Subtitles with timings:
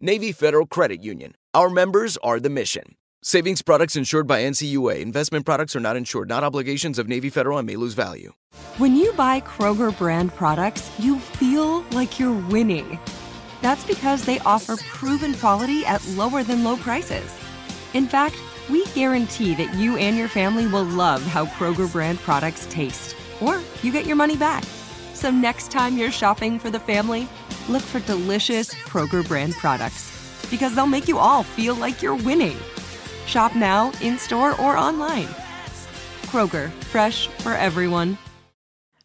[0.00, 1.34] Navy Federal Credit Union.
[1.54, 2.94] Our members are the mission.
[3.20, 5.00] Savings products insured by NCUA.
[5.00, 8.32] Investment products are not insured, not obligations of Navy Federal and may lose value.
[8.76, 13.00] When you buy Kroger brand products, you feel like you're winning.
[13.60, 17.36] That's because they offer proven quality at lower than low prices.
[17.92, 18.36] In fact,
[18.70, 23.60] we guarantee that you and your family will love how Kroger brand products taste, or
[23.82, 24.62] you get your money back.
[25.12, 27.28] So next time you're shopping for the family,
[27.68, 30.10] look for delicious Kroger brand products
[30.50, 32.56] because they'll make you all feel like you're winning.
[33.26, 35.28] Shop now, in store, or online.
[36.26, 38.18] Kroger, fresh for everyone.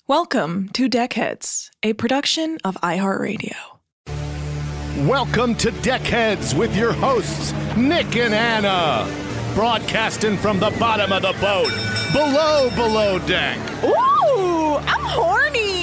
[0.08, 3.56] Welcome to Deckheads, a production of iHeartRadio.
[5.08, 9.10] Welcome to Deckheads with your hosts, Nick and Anna.
[9.56, 11.72] Broadcasting from the bottom of the boat,
[12.12, 13.58] below, below deck.
[13.84, 15.83] Ooh, I'm horny.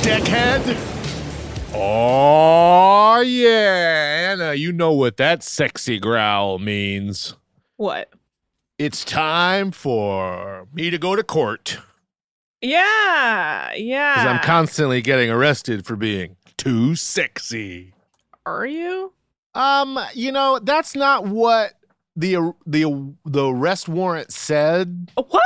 [0.00, 0.22] What?
[0.22, 0.76] Deckhead.
[1.74, 4.30] Oh, yeah.
[4.32, 7.34] Anna, you know what that sexy growl means.
[7.76, 8.10] What?
[8.78, 11.78] It's time for me to go to court.
[12.62, 14.14] Yeah, yeah.
[14.14, 17.92] Because I'm constantly getting arrested for being too sexy.
[18.46, 19.12] Are you?
[19.54, 21.74] Um, you know, that's not what
[22.16, 25.42] the the the arrest warrant said, What?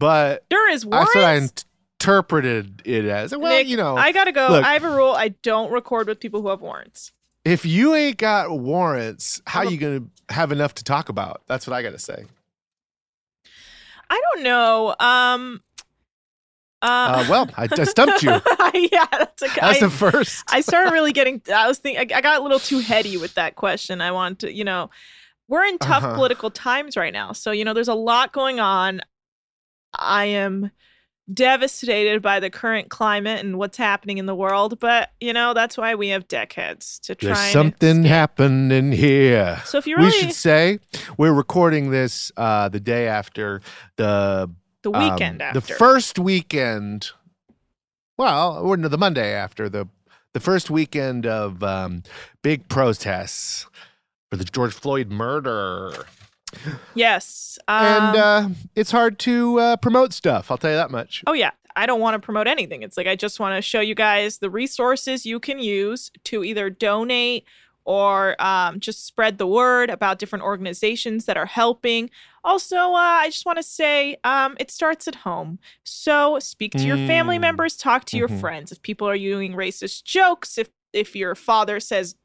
[0.00, 1.14] but There is that's warrants.
[1.14, 1.69] what I
[2.00, 3.36] interpreted it as.
[3.36, 4.48] Well, Nick, you know, I gotta go.
[4.48, 4.64] look.
[4.64, 5.12] I have a rule.
[5.12, 7.12] I don't record with people who have warrants.
[7.44, 11.42] if you ain't got warrants, how you gonna have enough to talk about?
[11.46, 12.24] That's what I gotta say.
[14.08, 14.94] I don't know.
[14.98, 15.62] Um.
[16.82, 18.30] Uh, well, I, I stumped you.
[18.74, 19.46] yeah, that's a.
[19.60, 20.42] That's I- the first.
[20.48, 21.42] I started really getting.
[21.54, 22.10] I was thinking.
[22.12, 24.00] I, I got a little too heady with that question.
[24.00, 24.88] I want to, you know,
[25.48, 26.14] we're in tough Uh-huh.
[26.14, 27.32] political times right now.
[27.32, 29.02] So you know, there's a lot going on.
[29.94, 30.70] I am
[31.32, 34.78] devastated by the current climate and what's happening in the world.
[34.78, 37.28] But you know, that's why we have deckheads to try.
[37.28, 38.06] There's and something escape.
[38.06, 39.62] happening here.
[39.64, 40.80] So if you really, we should say
[41.16, 43.60] we're recording this uh, the day after
[43.96, 44.50] the
[44.82, 47.10] the um, weekend after the first weekend.
[48.16, 49.88] Well, or no, the Monday after the
[50.32, 52.02] the first weekend of um,
[52.42, 53.66] big protests
[54.30, 56.06] for the George Floyd murder,
[56.94, 60.50] yes, and um, uh, it's hard to uh, promote stuff.
[60.50, 61.22] I'll tell you that much.
[61.26, 62.82] Oh yeah, I don't want to promote anything.
[62.82, 66.44] It's like I just want to show you guys the resources you can use to
[66.44, 67.44] either donate
[67.84, 72.10] or um, just spread the word about different organizations that are helping.
[72.44, 75.58] Also, uh, I just want to say um, it starts at home.
[75.82, 77.42] So speak to your family Mm.
[77.42, 78.40] members, talk to your Mhm.
[78.40, 78.70] friends.
[78.72, 82.16] If people are doing racist jokes, if if your father says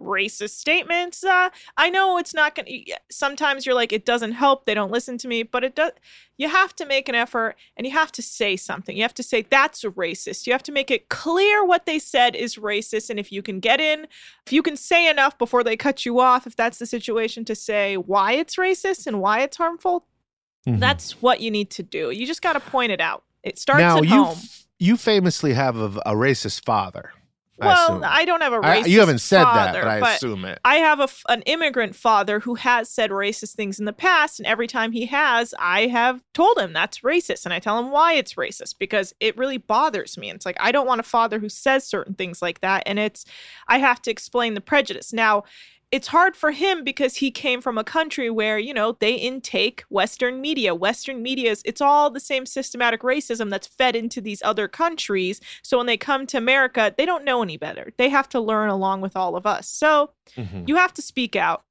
[0.00, 2.68] racist statements uh i know it's not gonna
[3.10, 5.92] sometimes you're like it doesn't help they don't listen to me but it does
[6.36, 9.22] you have to make an effort and you have to say something you have to
[9.22, 13.20] say that's racist you have to make it clear what they said is racist and
[13.20, 14.06] if you can get in
[14.46, 17.54] if you can say enough before they cut you off if that's the situation to
[17.54, 20.06] say why it's racist and why it's harmful
[20.66, 20.80] Mhm.
[20.80, 23.80] that's what you need to do you just got to point it out it starts
[23.80, 24.38] now at you home
[24.80, 27.12] you famously have a, a racist father.
[27.60, 28.04] I well assume.
[28.04, 30.58] I, don't have a racist you haven't said that, but I assume it.
[30.64, 34.46] I have a an immigrant father who has said racist things in the past, and
[34.46, 38.14] every time he has, I have told him that's racist, and I tell him why
[38.14, 40.28] it's racist because it really bothers me.
[40.28, 42.98] And it's like I don't want a father who says certain things like that, and
[42.98, 43.24] it's
[43.68, 45.12] I have to explain the prejudice.
[45.12, 45.44] Now,
[45.94, 49.84] it's hard for him because he came from a country where, you know, they intake
[49.90, 50.74] Western media.
[50.74, 55.40] Western media is, it's all the same systematic racism that's fed into these other countries.
[55.62, 57.92] So when they come to America, they don't know any better.
[57.96, 59.68] They have to learn along with all of us.
[59.68, 60.66] So Mhm.
[60.66, 61.62] you have to speak out.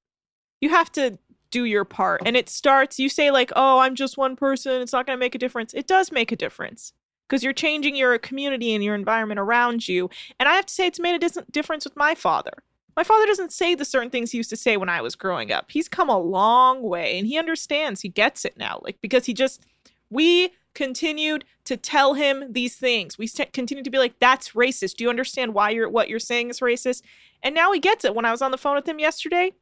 [0.62, 1.20] You have to
[1.52, 2.22] do your part.
[2.26, 4.82] And it starts, you say, like, oh, I'm just one person.
[4.82, 5.74] It's not going to make a difference.
[5.74, 6.94] It does make a difference
[7.28, 10.10] because you're changing your community and your environment around you.
[10.40, 12.64] And I have to say, it's made a dis- difference with my father.
[12.96, 15.52] My father doesn't say the certain things he used to say when I was growing
[15.52, 15.72] up.
[15.72, 18.02] He's come a long way and he understands.
[18.02, 18.80] He gets it now.
[18.84, 19.62] Like, because he just,
[20.10, 23.18] we continued to tell him these things.
[23.18, 24.96] We st- continued to be like, that's racist.
[24.98, 27.02] Do you understand why you're, what you're saying is racist?
[27.42, 28.16] And now he gets it.
[28.16, 29.54] When I was on the phone with him yesterday,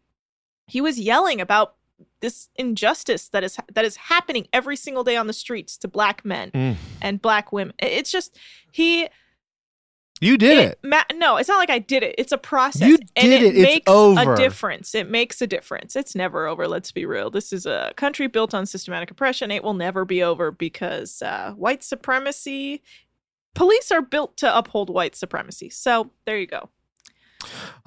[0.68, 1.75] he was yelling about
[2.19, 6.25] this injustice that is that is happening every single day on the streets to black
[6.25, 6.75] men Mm.
[7.01, 7.74] and black women.
[7.80, 8.38] It's just
[8.72, 9.07] he
[10.22, 10.80] You did it.
[10.84, 12.14] Ma- no, it's not like I did it.
[12.20, 12.88] It's a process.
[12.88, 13.56] You and did it.
[13.58, 14.34] It's over.
[14.34, 14.94] a difference.
[14.94, 15.96] It makes a difference.
[15.96, 16.68] It's never over.
[16.68, 17.32] Let's be real.
[17.32, 19.50] This is a country built on systematic oppression.
[19.50, 22.84] It will never be over because uh, white supremacy.
[23.56, 25.72] Police are built to uphold white supremacy.
[25.72, 26.70] So there you go.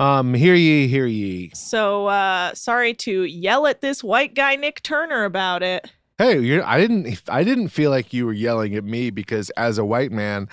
[0.00, 1.52] Um, hear ye, hear ye.
[1.54, 5.88] So uh, sorry to yell at this white guy Nick Turner about it.
[6.18, 7.22] Hey, you're, I didn't.
[7.28, 10.48] I didn't feel like you were yelling at me because, as a white man,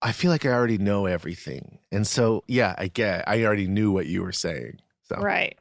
[0.00, 3.28] I feel like I already know everything, and so yeah, I get.
[3.28, 4.78] I already knew what you were saying.
[5.02, 5.58] So Right.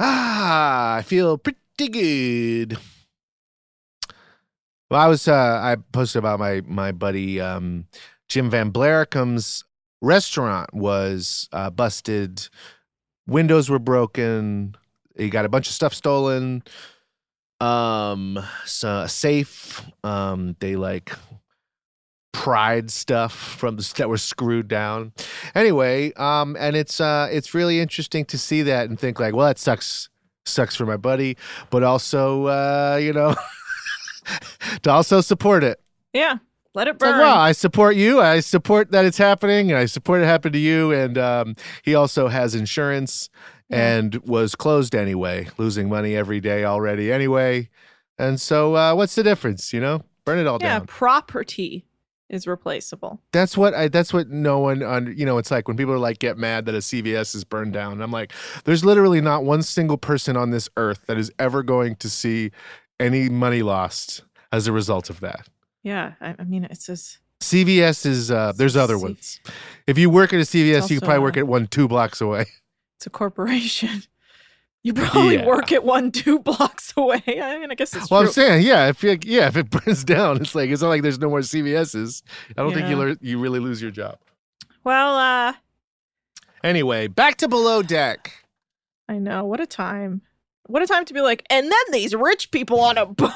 [0.00, 1.58] ah, I feel pretty
[1.88, 2.78] good.
[4.90, 5.26] Well, I was.
[5.28, 7.86] Uh, I posted about my my buddy um,
[8.28, 9.64] Jim Van Blaricum's
[10.00, 12.48] restaurant was uh, busted.
[13.26, 14.76] Windows were broken.
[15.16, 16.62] He got a bunch of stuff stolen.
[17.60, 19.82] Um, so a safe.
[20.04, 21.12] Um, they like
[22.36, 25.10] pried stuff from the that was screwed down.
[25.54, 29.46] Anyway, um, and it's uh, it's really interesting to see that and think like, well,
[29.46, 30.10] that sucks,
[30.44, 31.38] sucks for my buddy,
[31.70, 33.34] but also, uh, you know,
[34.82, 35.80] to also support it.
[36.12, 36.36] Yeah.
[36.74, 37.20] Let it It's like, burn.
[37.20, 38.20] wow, I support you.
[38.20, 39.72] I support that it's happening.
[39.72, 40.92] I support it happened to you.
[40.92, 43.30] And um, he also has insurance
[43.70, 47.70] and was closed anyway, losing money every day already anyway.
[48.18, 49.72] And so, uh, what's the difference?
[49.72, 50.80] You know, burn it all yeah.
[50.80, 50.80] down.
[50.82, 51.85] Yeah, property
[52.28, 53.20] is replaceable.
[53.32, 53.88] That's what I.
[53.88, 54.82] That's what no one.
[54.82, 57.44] Under, you know, it's like when people are like get mad that a CVS is
[57.44, 58.00] burned down.
[58.00, 58.32] I'm like,
[58.64, 62.50] there's literally not one single person on this earth that is ever going to see
[62.98, 65.48] any money lost as a result of that.
[65.82, 66.14] Yeah.
[66.20, 67.18] I, I mean, it's just.
[67.42, 69.40] CVS is uh there's other C- ones.
[69.86, 72.20] If you work at a CVS, you could probably work uh, at one two blocks
[72.20, 72.46] away.
[72.96, 74.04] It's a corporation.
[74.86, 75.46] You probably Yeah.
[75.46, 77.20] work at one, two blocks away.
[77.26, 78.28] I mean, I guess it's Well, true.
[78.28, 81.02] I'm saying, yeah, if you, yeah, if it burns down, it's like it's not like
[81.02, 82.22] there's no more CVS's.
[82.56, 83.02] I don't think you Yeah.
[83.04, 84.18] lear- you really lose your job.
[84.84, 85.54] well, uh,
[86.62, 88.44] Anyway, back to below deck.
[89.08, 89.44] I know.
[89.44, 90.22] What a time.
[90.68, 93.32] What a time to be like, and then these rich people on a boat.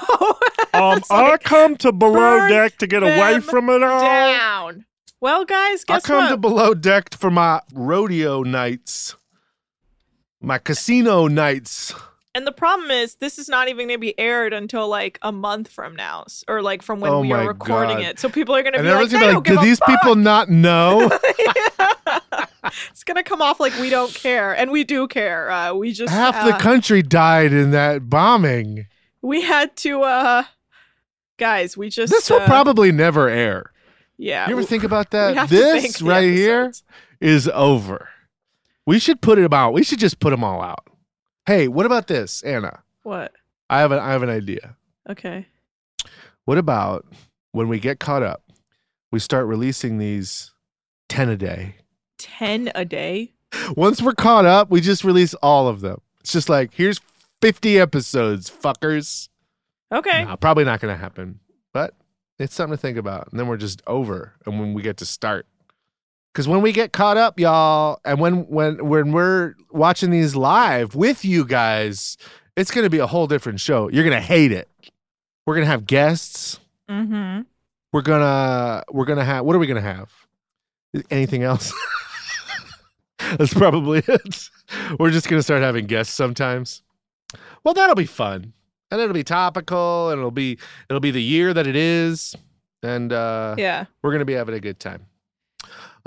[0.72, 4.00] Um, It's I come to below deck to get away from it all.
[4.00, 4.84] down.
[5.20, 6.28] Well, guys, I come what?
[6.30, 9.14] to below deck for my rodeo nights,
[10.40, 11.92] my casino nights.
[12.34, 15.32] and the problem is, this is not even going to be aired until like a
[15.32, 18.06] month from now, or like from when Oh we are recording God.
[18.06, 18.18] it.
[18.20, 20.14] So people are going to be like, everyone's gonna don't like, do these fuck." people
[20.16, 21.10] not know?
[22.90, 25.50] it's gonna come off like we don't care, and we do care.
[25.50, 28.86] Uh, we just Half uh, the country died in that bombing.
[29.22, 30.44] we had to, uh,
[31.38, 31.76] guys.
[31.76, 33.72] We just This will uh, probably never air.
[34.18, 34.46] yeah.
[34.46, 35.48] You ever we- think about that?
[35.48, 36.82] This right here episodes.
[37.20, 38.08] is over.
[38.90, 39.72] We should put it out.
[39.72, 40.88] We should just put them all out.
[41.46, 42.82] Hey, what about this, Anna?
[43.04, 43.30] What?
[43.68, 44.74] I have an I have an idea.
[45.08, 45.46] Okay.
[46.44, 47.06] What about
[47.52, 48.42] when we get caught up,
[49.12, 50.50] we start releasing these
[51.08, 51.76] ten a day.
[52.18, 53.34] Ten a day.
[53.76, 56.00] Once we're caught up, we just release all of them.
[56.18, 57.00] It's just like here's
[57.40, 59.28] fifty episodes, fuckers.
[59.94, 60.24] Okay.
[60.24, 61.38] Nah, probably not going to happen,
[61.72, 61.94] but
[62.40, 63.30] it's something to think about.
[63.30, 65.46] And then we're just over, and when we get to start,
[66.32, 70.94] because when we get caught up, y'all, and when when when we're watching these live
[70.94, 72.16] with you guys,
[72.56, 73.88] it's going to be a whole different show.
[73.90, 74.68] You're going to hate it.
[75.46, 76.60] We're going to have guests.
[76.88, 77.42] Mm-hmm.
[77.92, 79.44] We're gonna we're gonna have.
[79.44, 80.12] What are we gonna have?
[81.10, 81.72] Anything else?
[83.18, 84.48] That's probably it.
[84.98, 86.82] We're just gonna start having guests sometimes.
[87.64, 88.52] Well, that'll be fun,
[88.92, 90.58] and it'll be topical, and it'll be
[90.88, 92.34] it'll be the year that it is,
[92.84, 93.86] and uh, Yeah.
[94.02, 95.06] we're gonna be having a good time.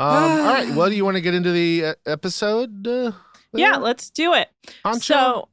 [0.04, 0.76] Um, all right.
[0.76, 2.88] Well, do you want to get into the uh, episode?
[2.88, 3.12] Uh,
[3.54, 3.78] Yeah.
[3.78, 4.50] Let's do it.
[4.86, 5.02] Honcho?
[5.02, 5.50] So,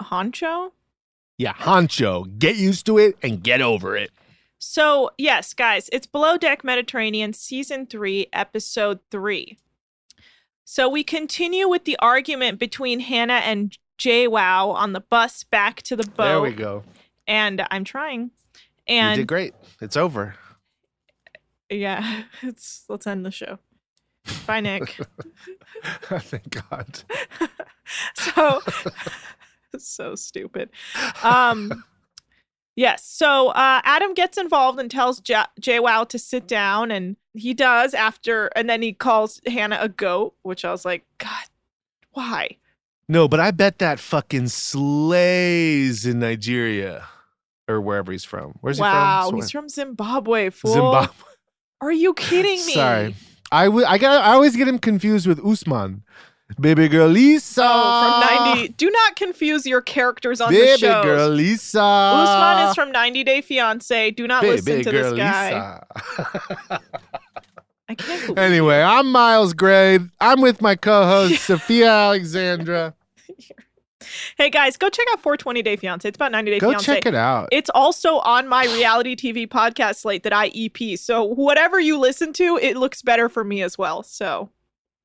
[0.00, 0.70] honcho.
[1.38, 2.38] yeah, honcho.
[2.38, 4.10] Get used to it and get over it.
[4.58, 9.58] So, yes, guys, it's Below Deck Mediterranean, Season 3, Episode 3.
[10.64, 15.94] So we continue with the argument between Hannah and Joao on the bus back to
[15.94, 16.24] the boat.
[16.24, 16.82] There we go.
[17.28, 18.32] And I'm trying.
[18.88, 19.54] And you did great.
[19.80, 20.34] It's over.
[21.70, 23.58] Yeah, it's let's end the show.
[24.46, 24.96] Bye, Nick.
[26.02, 27.02] Thank God.
[28.14, 28.60] so
[29.78, 30.70] so stupid.
[31.22, 31.84] Um
[32.76, 33.06] Yes.
[33.06, 37.94] So uh, Adam gets involved and tells J- Joao to sit down, and he does
[37.94, 41.44] after, and then he calls Hannah a goat, which I was like, God,
[42.12, 42.58] why?
[43.08, 47.08] No, but I bet that fucking slays in Nigeria
[47.66, 48.56] or wherever he's from.
[48.60, 49.34] Where's wow, he from?
[49.34, 50.50] Wow, he's from Zimbabwe.
[50.50, 50.72] Fool.
[50.72, 51.25] Zimbabwe.
[51.80, 52.74] Are you kidding me?
[52.74, 53.14] Sorry.
[53.52, 56.02] I w- I got I always get him confused with Usman.
[56.60, 57.62] Baby girl Lisa.
[57.64, 58.68] Oh, from 90.
[58.74, 61.02] Do not confuse your characters on the Baby show.
[61.02, 61.80] girl Lisa.
[61.82, 64.10] Usman is from 90 Day Fiance.
[64.12, 65.80] Do not Baby listen to this guy.
[65.98, 66.80] Lisa.
[67.88, 69.98] I can't believe anyway, I'm Miles Gray.
[70.20, 72.94] I'm with my co-host Sophia Alexandra.
[74.36, 76.06] Hey guys, go check out 420 Day Fiance.
[76.06, 76.84] It's about 90 Day Go Fiance.
[76.84, 77.48] check it out.
[77.50, 80.98] It's also on my reality TV podcast slate that I EP.
[80.98, 84.02] So whatever you listen to, it looks better for me as well.
[84.02, 84.50] So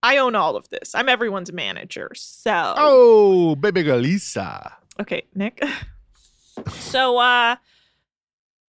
[0.03, 0.93] I own all of this.
[0.93, 2.11] I'm everyone's manager.
[2.15, 4.73] So oh, baby girl Lisa.
[4.99, 5.63] okay, Nick.
[6.69, 7.55] so uh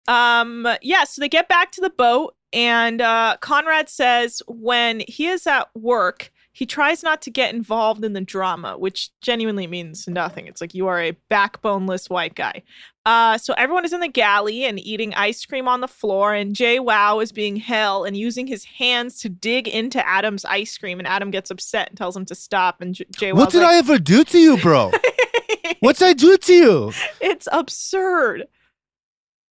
[0.07, 5.29] um yeah, so they get back to the boat and uh Conrad says when he
[5.29, 10.09] is at work, he tries not to get involved in the drama, which genuinely means
[10.09, 10.47] nothing.
[10.47, 12.63] It's like you are a backboneless white guy.
[13.07, 16.55] Uh, so everyone is in the galley and eating ice cream on the floor, and
[16.55, 21.07] Joao is being hell and using his hands to dig into Adam's ice cream, and
[21.07, 22.81] Adam gets upset and tells him to stop.
[22.81, 24.91] And J- Jay What did I ever do to you, bro?
[25.81, 26.93] What's I do to you?
[27.21, 28.47] It's absurd.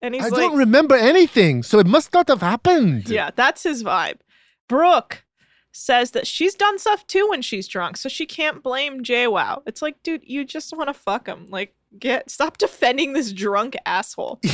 [0.02, 3.08] And he's like, I like, don't remember anything, so it must not have happened.
[3.08, 4.20] Yeah, that's his vibe.
[4.68, 5.24] Brooke
[5.78, 9.62] says that she's done stuff too when she's drunk, so she can't blame Joao.
[9.66, 11.48] It's like, dude, you just want to fuck him.
[11.50, 14.40] Like, get stop defending this drunk asshole.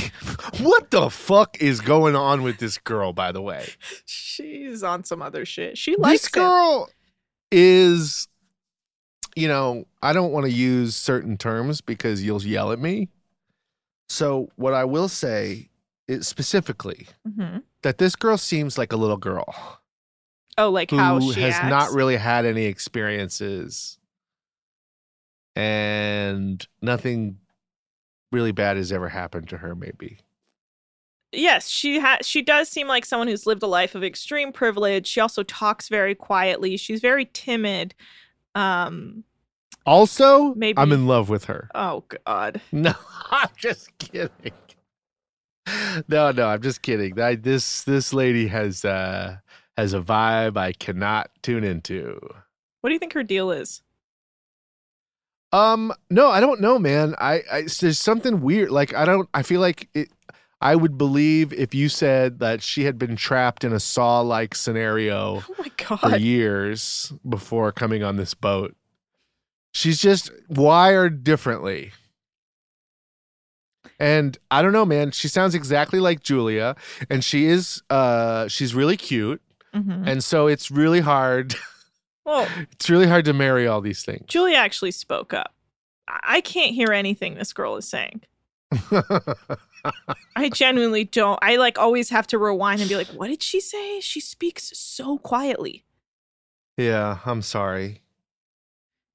[0.60, 3.66] What the fuck is going on with this girl, by the way?
[4.06, 5.78] she's on some other shit.
[5.78, 6.42] She likes this him.
[6.44, 6.90] girl
[7.52, 8.28] is,
[9.36, 13.10] you know, I don't want to use certain terms because you'll yell at me.
[14.10, 15.70] So, what I will say
[16.08, 17.64] is specifically Mhm.
[17.82, 19.80] that this girl seems like a little girl
[20.58, 21.70] Oh, like who how she has acts.
[21.70, 23.98] not really had any experiences
[25.56, 27.38] and nothing
[28.32, 30.20] really bad has ever happened to her, maybe.
[31.32, 32.28] yes, she has.
[32.28, 35.08] She does seem like someone who's lived a life of extreme privilege.
[35.08, 36.78] She also talks very quietly.
[36.78, 37.94] She's very timid.
[38.56, 39.24] Um.
[39.86, 41.70] Also, Maybe- I'm in love with her.
[41.76, 42.62] Oh God.
[42.72, 42.94] No,
[43.32, 44.30] I'm just kidding.
[46.10, 47.18] No, no, I'm just kidding.
[47.22, 49.38] I, this this lady has uh
[49.78, 52.20] has a vibe I cannot tune into.
[52.82, 53.82] What do you think her deal is?
[55.52, 57.16] Um, no, I don't know, man.
[57.20, 58.72] I, I there's something weird.
[58.72, 59.30] Like I don't.
[59.34, 60.10] I feel like it.
[60.60, 64.56] I would believe if you said that she had been trapped in a saw like
[64.56, 68.76] scenario Oh my for years before coming on this boat.
[69.74, 71.92] She's just wired differently.
[74.00, 75.12] And I don't know, man.
[75.12, 76.76] She sounds exactly like Julia,
[77.10, 79.42] and she is uh she's really cute.
[79.74, 80.08] Mhm.
[80.08, 81.56] And so it's really hard.
[82.26, 84.24] Well, it's really hard to marry all these things.
[84.28, 85.54] Julia actually spoke up.
[86.08, 88.22] I I can't hear anything this girl is saying.
[90.36, 91.38] I genuinely don't.
[91.42, 94.00] I like always have to rewind and be like, what did she say?
[94.00, 95.84] She speaks so quietly.
[96.78, 98.02] yeah, I'm sorry.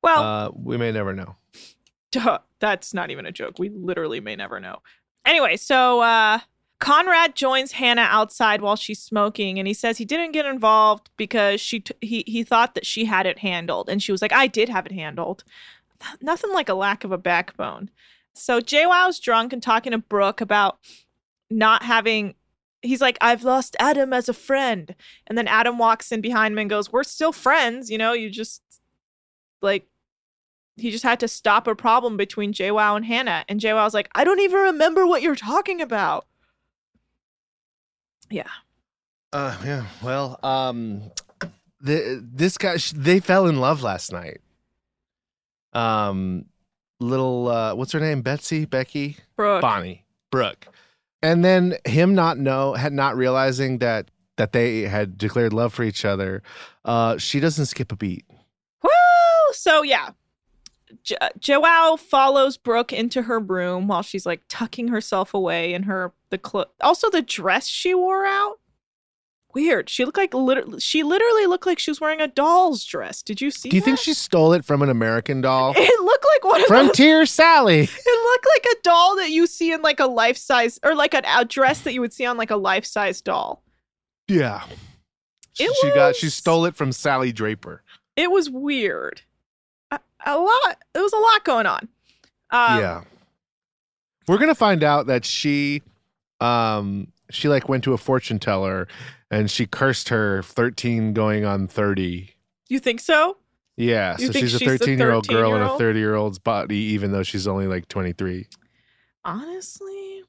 [0.02, 1.36] Well, Uh we may never know.
[2.12, 3.58] duh, that's not even a joke.
[3.58, 4.80] We literally may never know.
[5.24, 6.40] Anyway, so uh
[6.80, 11.61] Conrad joins Hannah outside while she's smoking and he says he didn't get involved because
[11.61, 14.47] she t- he he thought that she had it handled and she was like I
[14.47, 15.44] did have it handled.
[16.20, 17.90] Nothing like a lack of a backbone.
[18.35, 20.78] So Joao's drunk and talking to Brooke about
[21.50, 22.35] not having
[22.82, 24.94] he's like I've lost Adam as a friend.
[25.26, 28.30] And then Adam walks in behind him and goes, "We're still friends, you know, you
[28.30, 28.62] just
[29.62, 29.88] like
[30.76, 33.44] he just had to stop a problem between Joao and Hannah.
[33.49, 36.26] And Joao was like, I don't even remember what you're talking about.
[38.30, 38.49] Yeah.
[39.32, 39.85] Uh, yeah.
[40.02, 41.11] Well, um,
[41.80, 44.40] the this guy, they fell in love last night.
[45.73, 46.47] Um,
[47.00, 48.23] little uh, what's her name?
[48.23, 49.61] Betsy, Becky, Brooke.
[49.62, 50.68] Bonnie, Brooke,
[51.23, 55.82] and then him not know had not realizing that that they had declared love for
[55.82, 56.42] each other.
[56.85, 58.25] Uh, she doesn't skip a beat.
[58.82, 58.90] Woo!
[59.52, 60.11] So yeah.
[61.02, 66.12] Jo- Joao follows Brooke into her room while she's like tucking herself away in her
[66.30, 68.59] the clo- also the dress she wore out.
[69.54, 69.88] Weird.
[69.88, 70.78] She looked like literally.
[70.78, 73.23] She literally looked like she was wearing a doll's dress.
[73.23, 73.71] Did you see?
[73.71, 75.73] Do you think she stole it from an American doll?
[75.76, 76.68] It looked like one of those.
[76.68, 77.80] Frontier Sally.
[78.07, 81.14] It looked like a doll that you see in like a life size, or like
[81.14, 83.62] an a dress that you would see on like a life size doll.
[84.28, 84.64] Yeah.
[85.59, 87.83] It she got she stole it from Sally Draper.
[88.16, 89.23] It was weird.
[90.28, 90.78] A, lot.
[90.92, 91.88] There was a lot going on.
[92.50, 93.02] Um, yeah.
[94.26, 95.82] We're gonna find out that she
[96.40, 98.87] um she like went to a fortune teller
[99.30, 102.35] and she cursed her 13 going on 30.
[102.68, 103.38] You think so?
[103.76, 106.76] Yeah, You so she's a 13 year old girl in a 30 year old's body,
[106.76, 108.47] even though she's only like 23.
[109.25, 110.23] Honestly,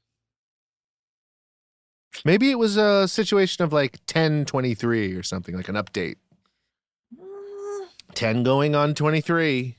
[2.24, 6.16] Maybe it was a situation of like 10 23 or something, like an update.
[7.14, 9.76] mm, 10 going on 23.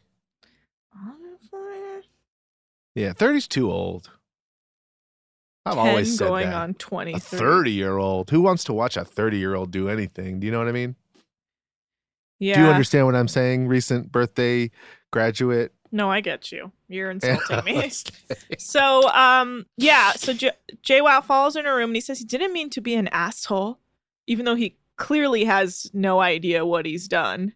[2.96, 4.12] Yeah, 30's too old.
[5.66, 6.56] I've 10 always said going that.
[6.56, 7.14] on twenty.
[7.14, 8.30] a 30 year old.
[8.32, 10.40] Who wants to watch a 30 year old do anything?
[10.40, 10.96] Do you know what I mean?
[12.40, 12.56] Yeah.
[12.56, 13.68] Do you understand what I'm saying?
[13.68, 14.72] Recent birthday
[15.12, 15.72] graduate.
[15.92, 16.72] No, I get you.
[16.88, 17.92] You're insulting me.
[18.58, 20.14] So, um, yeah.
[20.14, 22.96] So J- Joao falls in her room and he says he didn't mean to be
[22.96, 23.78] an asshole,
[24.26, 27.54] even though he clearly has no idea what he's done.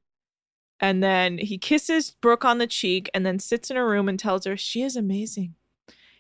[0.79, 4.20] And then he kisses Brooke on the cheek and then sits in her room and
[4.20, 5.55] tells her she is amazing.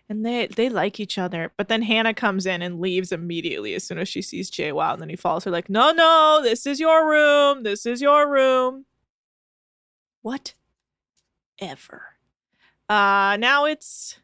[0.07, 1.51] And they they like each other.
[1.57, 4.93] But then Hannah comes in and leaves immediately as soon as she sees Joao.
[4.93, 7.63] And then he follows her like, no, no, this is your room.
[7.63, 8.85] This is your room.
[10.21, 10.53] What?
[11.59, 12.03] Ever.
[12.87, 14.19] Uh now it's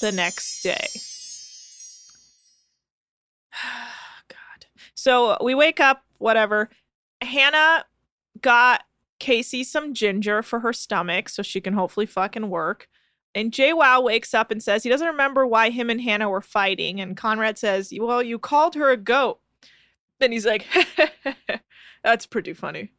[0.00, 0.86] the next day.
[4.28, 4.66] God.
[4.94, 6.68] So we wake up, whatever.
[7.22, 7.86] Hannah
[8.42, 8.82] got
[9.18, 12.88] Casey some ginger for her stomach so she can hopefully fucking work.
[13.34, 17.00] And Joao wakes up and says he doesn't remember why him and Hannah were fighting.
[17.00, 19.40] And Conrad says, Well, you called her a goat.
[20.20, 20.66] Then he's like,
[22.02, 22.92] That's pretty funny.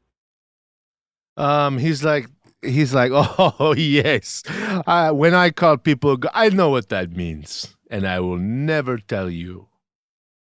[1.38, 2.28] Um, he's like,
[2.62, 4.44] he's like, oh yes.
[4.86, 8.98] Uh, when I call people, go- I know what that means, and I will never
[8.98, 9.68] tell you.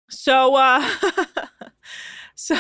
[0.09, 0.89] So, uh,
[2.35, 2.57] so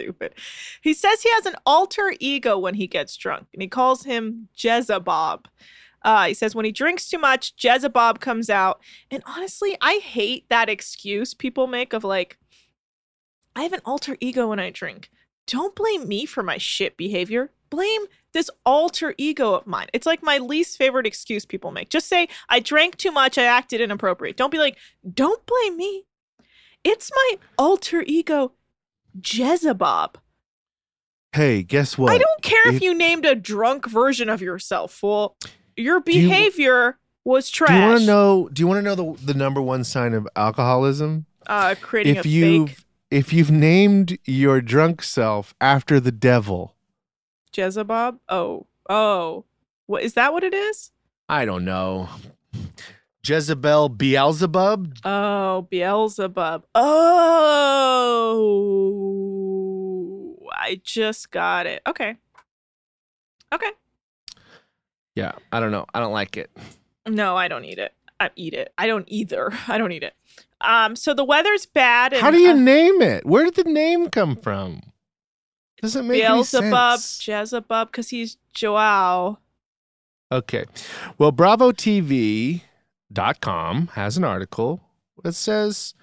[0.00, 0.34] stupid.
[0.82, 4.48] He says he has an alter ego when he gets drunk, and he calls him
[4.56, 5.48] Jezebub.
[6.02, 8.80] Uh, he says when he drinks too much, Jezebub comes out.
[9.10, 12.38] And honestly, I hate that excuse people make of like,
[13.54, 15.10] I have an alter ego when I drink.
[15.46, 17.50] Don't blame me for my shit behavior.
[17.68, 19.88] Blame this alter ego of mine.
[19.92, 21.90] It's like my least favorite excuse people make.
[21.90, 24.36] Just say, I drank too much, I acted inappropriate.
[24.36, 24.76] Don't be like,
[25.12, 26.06] don't blame me.
[26.82, 28.52] It's my alter ego,
[29.22, 30.16] Jezebub.
[31.32, 32.12] Hey, guess what?
[32.12, 35.36] I don't care if It- you named a drunk version of yourself, fool.
[35.76, 37.70] Your you- behavior was trash.
[37.70, 38.48] Do you want to know?
[38.52, 41.26] Do you want to know the the number one sign of alcoholism?
[41.46, 42.78] Uh, creating if a you've fake
[43.10, 46.74] if you've named your drunk self after the devil,
[47.56, 48.18] Jezebub.
[48.28, 49.44] Oh, oh,
[49.86, 50.32] what is that?
[50.32, 50.90] What it is?
[51.28, 52.08] I don't know.
[53.24, 54.94] Jezebel Beelzebub.
[55.04, 56.64] Oh, Beelzebub.
[56.74, 56.86] Oh,
[60.52, 61.82] I just got it.
[61.86, 62.16] Okay.
[63.52, 63.70] Okay.
[65.14, 65.84] Yeah, I don't know.
[65.92, 66.50] I don't like it.
[67.06, 67.92] No, I don't eat it.
[68.18, 68.72] I eat it.
[68.78, 69.52] I don't either.
[69.68, 70.14] I don't eat it.
[70.60, 72.12] Um, so the weather's bad.
[72.12, 74.80] And, How do you uh, name it?Here did the name come from?
[75.80, 76.52] Doesn't make sense.
[76.52, 77.26] Beelzebub, any sense.
[77.26, 79.38] Jezebub, because he's Joao.
[80.30, 80.66] Okay.
[81.18, 81.32] Well,
[83.12, 84.80] BravoTV.com has an article
[85.22, 85.94] that says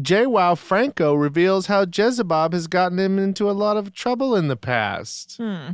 [0.00, 4.56] Joao Franco reveals how Jezebub has gotten him into a lot of trouble in the
[4.56, 5.36] past.
[5.38, 5.70] Hmm.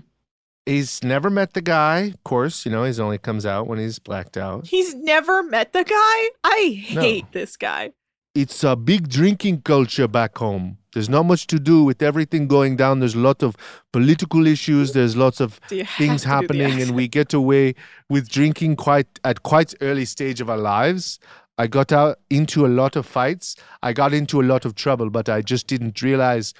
[0.67, 1.99] He's never met the guy.
[2.15, 4.67] Of course, you know, he's only comes out when he's blacked out.
[4.69, 6.29] He's never met the guy.
[6.45, 7.01] I No.
[7.01, 7.93] hate this guy.
[8.35, 10.79] It's a big drinking culture back home.
[10.93, 13.01] There's not much to do with everything going down.
[13.01, 13.57] There's a lot of
[13.93, 14.93] political issues.
[14.93, 17.75] There's lots of Do you have things to do the happening and we get away
[18.09, 21.21] with drinking quite at quite early stage of our lives.
[21.59, 23.55] I got out into a lot of fights.
[23.83, 26.55] I got into a lot of trouble but i just didn't realize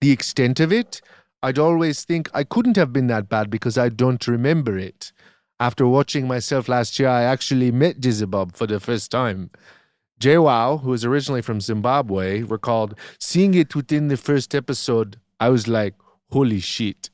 [0.00, 1.00] the extent of it.
[1.42, 5.12] I'd always think i couldn't have been that bad because i don't remember it.
[5.60, 9.50] After watching myself last year i actually met jezebub for the first time
[10.18, 15.18] Joao, who is originally from Zimbabwe, recalled seeing it within the first episode.
[15.38, 15.94] I was like,
[16.30, 17.10] holy shit.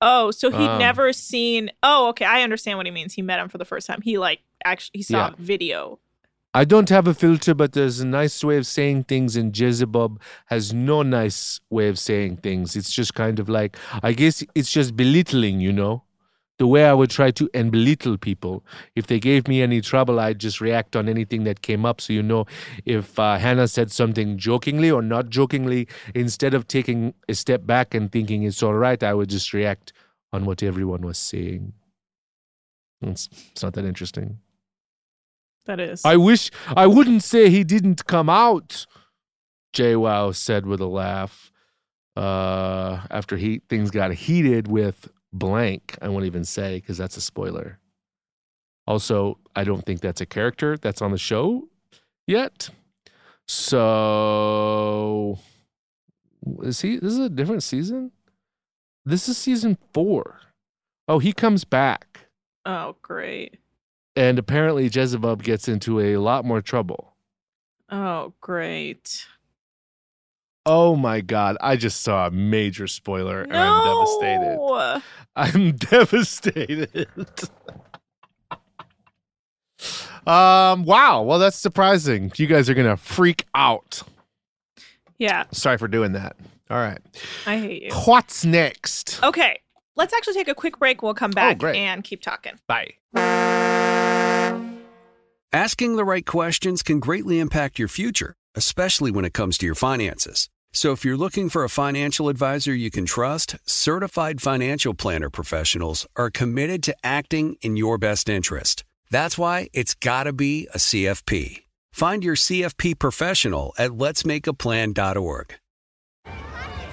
[0.00, 1.70] Oh, so he'd Um, never seen.
[1.82, 2.24] Oh, okay.
[2.24, 3.14] I understand what he means.
[3.14, 4.00] He met him for the first time.
[4.02, 5.34] He like actually he saw Yeah.
[5.38, 5.98] video.
[6.54, 10.20] I don't have a filter, but there's a nice way of saying things, and Jezebub
[10.46, 12.76] has no nice way of saying things.
[12.76, 16.02] It's just kind of like, I guess it's just belittling, you know?
[16.62, 18.64] The way I would try to and belittle people.
[18.94, 22.00] If they gave me any trouble, I'd just react on anything that came up.
[22.00, 22.46] So you know,
[22.84, 27.94] if uh, Hannah said something jokingly or not jokingly, instead of taking a step back
[27.94, 29.92] and thinking it's all right, I would just react
[30.32, 31.72] on what everyone was saying.
[33.00, 34.38] It's, it's not that interesting.
[35.66, 36.04] That is.
[36.04, 38.86] I wish I wouldn't say he didn't come out.
[39.72, 41.50] Joao said with a laugh.
[42.14, 47.20] Uh, after he things got heated with blank, I won't even say because that's a
[47.20, 47.78] spoiler.
[48.86, 51.68] Also, I don't think that's a character that's on the show
[52.26, 52.70] yet.
[53.46, 55.38] So
[56.62, 56.96] is he?
[56.96, 58.10] This is a different season.
[59.04, 60.40] This is season four.
[61.08, 62.26] Oh, he comes back,
[62.64, 63.58] oh, great.
[64.14, 67.14] and apparently Jezebub gets into a lot more trouble.
[67.90, 69.26] Oh, great.
[70.64, 75.02] Oh my god, I just saw a major spoiler and no.
[75.36, 76.96] I'm devastated.
[76.96, 77.08] I'm devastated.
[80.26, 82.30] um wow, well that's surprising.
[82.36, 84.02] You guys are going to freak out.
[85.18, 86.36] Yeah, Sorry for doing that.
[86.70, 86.98] All right.
[87.46, 87.90] I hate you.
[88.06, 89.22] What's next?
[89.22, 89.60] Okay,
[89.96, 91.02] let's actually take a quick break.
[91.02, 91.76] We'll come back great.
[91.76, 92.54] and keep talking.
[92.66, 92.94] Bye.
[95.52, 99.74] Asking the right questions can greatly impact your future, especially when it comes to your
[99.74, 100.48] finances.
[100.72, 106.06] So if you're looking for a financial advisor you can trust, certified financial planner professionals
[106.16, 108.84] are committed to acting in your best interest.
[109.10, 111.64] That's why it's got to be a CFP.
[111.92, 115.54] Find your CFP professional at letsmakeaplan.org.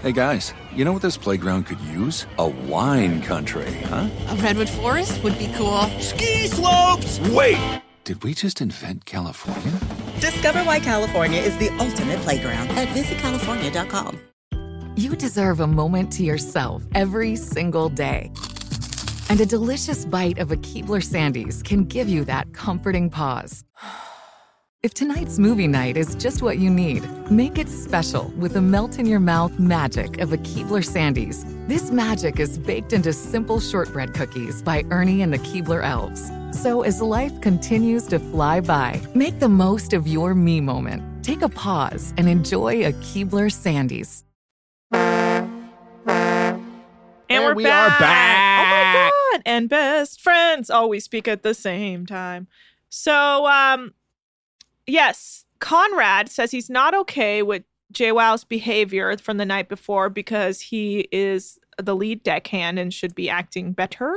[0.01, 2.25] Hey guys, you know what this playground could use?
[2.37, 4.09] A wine country, huh?
[4.29, 5.81] A redwood forest would be cool.
[5.99, 7.19] Ski slopes!
[7.31, 7.81] Wait!
[8.09, 9.71] Did we just invent California?
[10.19, 14.19] Discover why California is the ultimate playground at visitcalifornia.com.
[14.95, 18.31] You deserve a moment to yourself every single day.
[19.29, 23.63] And a delicious bite of a Keebler Sandies can give you that comforting pause.
[24.81, 28.97] If tonight's movie night is just what you need, make it special with the melt
[28.97, 31.43] in your mouth magic of a Keebler Sandies.
[31.67, 36.31] This magic is baked into simple shortbread cookies by Ernie and the Keebler Elves.
[36.57, 41.25] So as life continues to fly by, make the most of your me moment.
[41.25, 44.23] Take a pause and enjoy a Keebler Sandies.
[47.29, 47.91] And we're we back.
[47.91, 48.61] are back.
[48.61, 49.41] Oh my god!
[49.45, 52.47] And best friends always speak at the same time.
[52.87, 53.93] So, um,
[54.89, 57.63] yes, Conrad says he's not okay with
[57.97, 63.29] Joao's behavior from the night before because he is the lead deckhand and should be
[63.29, 64.15] acting better,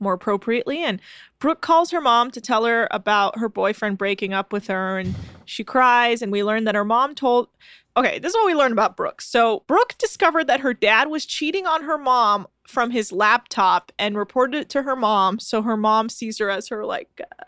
[0.00, 0.82] more appropriately.
[0.82, 1.00] And
[1.38, 5.14] Brooke calls her mom to tell her about her boyfriend breaking up with her, and
[5.44, 6.22] she cries.
[6.22, 7.48] And we learn that her mom told.
[7.96, 9.20] Okay, this is what we learned about Brooke.
[9.20, 14.16] So, Brooke discovered that her dad was cheating on her mom from his laptop and
[14.16, 15.40] reported it to her mom.
[15.40, 17.44] So, her mom sees her as her, like, uh,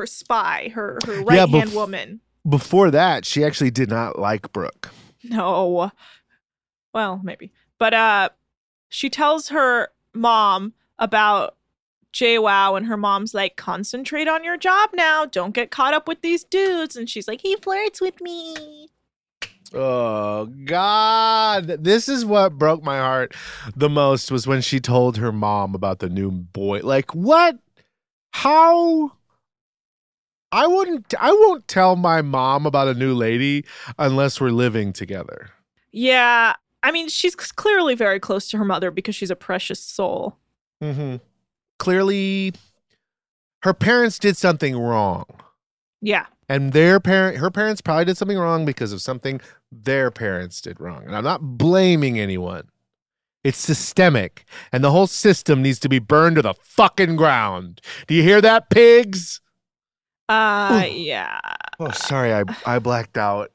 [0.00, 2.20] her spy, her, her right hand bef- woman.
[2.48, 4.88] Before that, she actually did not like Brooke.
[5.22, 5.92] No.
[6.94, 7.52] Well, maybe.
[7.78, 8.28] But uh
[8.88, 11.56] she tells her mom about
[12.12, 15.26] Joao and her mom's like, concentrate on your job now.
[15.26, 16.96] Don't get caught up with these dudes.
[16.96, 18.88] And she's like, he flirts with me.
[19.72, 21.66] Oh God!
[21.66, 23.34] This is what broke my heart
[23.76, 26.80] the most was when she told her mom about the new boy.
[26.82, 27.58] Like what?
[28.32, 29.12] How?
[30.52, 31.14] I wouldn't.
[31.20, 33.64] I won't tell my mom about a new lady
[33.98, 35.50] unless we're living together.
[35.92, 36.54] Yeah.
[36.82, 40.38] I mean, she's clearly very close to her mother because she's a precious soul.
[40.82, 41.16] Mm-hmm.
[41.78, 42.52] Clearly,
[43.62, 45.26] her parents did something wrong,
[46.00, 46.26] Yeah.
[46.48, 50.80] and their parent, her parents probably did something wrong because of something their parents did
[50.80, 51.04] wrong.
[51.04, 52.68] And I'm not blaming anyone.
[53.44, 57.80] It's systemic, and the whole system needs to be burned to the fucking ground.
[58.06, 59.40] Do you hear that, pigs?
[60.30, 60.92] Uh, Ooh.
[60.92, 61.40] yeah.
[61.80, 63.50] Oh, sorry, I I blacked out.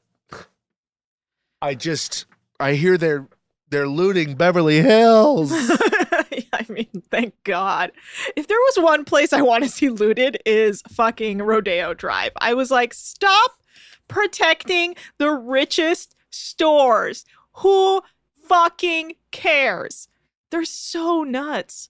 [1.62, 2.26] I just
[2.60, 3.26] I hear they're
[3.70, 5.50] they're looting Beverly Hills.
[5.54, 7.92] I mean, thank God.
[8.36, 12.32] If there was one place I want to see looted is fucking Rodeo Drive.
[12.36, 13.52] I was like, stop
[14.06, 17.24] protecting the richest stores.
[17.54, 18.02] Who
[18.46, 20.08] fucking cares?
[20.50, 21.88] They're so nuts.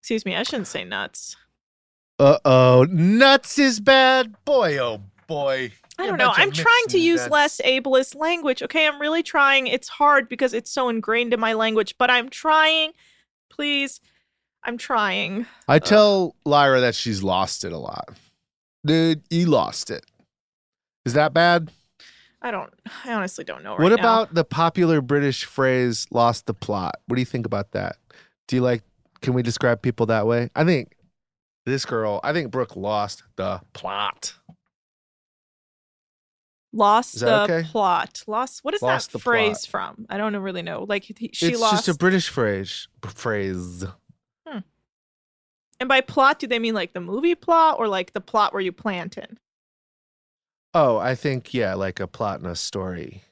[0.00, 1.36] Excuse me, I shouldn't say nuts.
[2.22, 4.36] Uh oh, nuts is bad.
[4.44, 5.72] Boy, oh boy.
[5.98, 6.30] I don't know.
[6.32, 7.32] I'm trying to use nuts.
[7.32, 8.62] less ableist language.
[8.62, 9.66] Okay, I'm really trying.
[9.66, 12.92] It's hard because it's so ingrained in my language, but I'm trying.
[13.50, 14.00] Please,
[14.62, 15.46] I'm trying.
[15.66, 18.10] I tell Lyra that she's lost it a lot.
[18.86, 20.06] Dude, you lost it.
[21.04, 21.72] Is that bad?
[22.40, 22.72] I don't.
[23.04, 23.72] I honestly don't know.
[23.72, 23.94] Right what now.
[23.96, 27.00] about the popular British phrase "lost the plot"?
[27.08, 27.96] What do you think about that?
[28.46, 28.84] Do you like
[29.22, 30.50] Can we describe people that way?
[30.54, 30.94] I think
[31.64, 32.20] this girl.
[32.22, 34.34] I think Brooke lost the plot.
[36.72, 37.62] Lost the okay?
[37.64, 38.24] plot.
[38.26, 38.64] Lost.
[38.64, 40.06] What is Lost that phrase from?
[40.08, 40.86] I don't really know.
[40.88, 41.74] Like he, she it's lost.
[41.74, 42.88] just a British phrase.
[43.04, 43.84] Phrase.
[44.46, 48.62] and by plot, do they mean like the movie plot or like the plot where
[48.62, 49.38] you plant in?
[50.74, 53.22] Oh, I think yeah, like a plot in a story.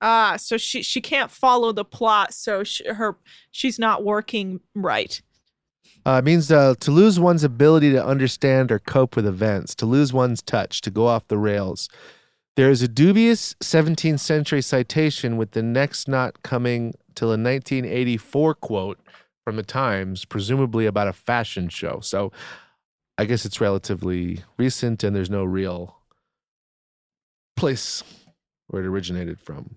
[0.00, 3.16] Ah, so she she can't follow the plot, so she, her
[3.50, 5.20] she's not working right.
[6.06, 10.12] Uh, means uh, to lose one's ability to understand or cope with events, to lose
[10.12, 11.88] one's touch, to go off the rails.
[12.54, 18.54] There is a dubious 17th century citation with the next not coming till a 1984
[18.54, 19.00] quote
[19.42, 21.98] from the Times, presumably about a fashion show.
[21.98, 22.30] So
[23.18, 25.96] I guess it's relatively recent and there's no real
[27.56, 28.04] place
[28.68, 29.74] where it originated from.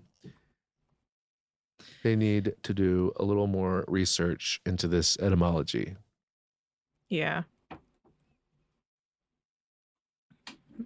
[2.04, 5.96] They need to do a little more research into this etymology.
[7.10, 7.42] Yeah.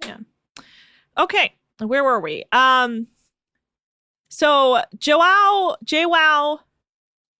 [0.04, 0.26] Man.
[1.16, 2.44] Okay, where were we?
[2.50, 3.06] Um
[4.28, 6.60] so Joao Joao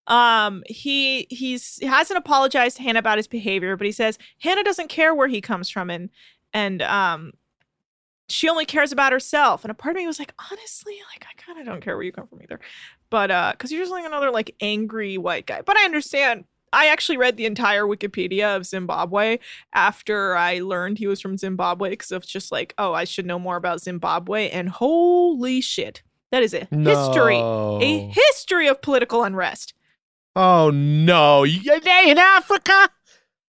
[0.06, 4.62] um he he's he hasn't apologized to Hannah about his behavior, but he says Hannah
[4.62, 6.10] doesn't care where he comes from and
[6.52, 7.32] and um
[8.28, 9.64] she only cares about herself.
[9.64, 12.04] And a part of me was like, honestly, like I kind of don't care where
[12.04, 12.60] you come from either.
[13.10, 15.62] But uh because you're just like another like angry white guy.
[15.62, 16.44] But I understand
[16.74, 19.38] I actually read the entire Wikipedia of Zimbabwe
[19.72, 23.38] after I learned he was from Zimbabwe because it's just like, oh, I should know
[23.38, 24.50] more about Zimbabwe.
[24.50, 29.72] And holy shit, that is a history, a history of political unrest.
[30.34, 31.44] Oh no!
[31.44, 32.88] In Africa?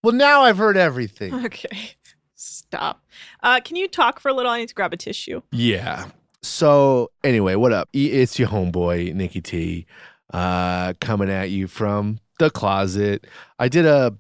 [0.04, 1.34] Well, now I've heard everything.
[1.46, 1.96] Okay,
[2.36, 3.04] stop.
[3.42, 4.52] Uh, can you talk for a little?
[4.52, 5.42] I need to grab a tissue.
[5.52, 6.10] Yeah.
[6.44, 7.90] So anyway, what up?
[7.92, 9.88] It's your homeboy Nikki T,
[10.32, 13.28] uh, coming at you from the closet.
[13.60, 14.17] I did a,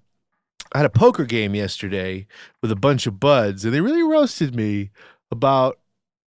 [0.73, 2.27] I had a poker game yesterday
[2.61, 4.91] with a bunch of buds, and they really roasted me
[5.31, 5.79] about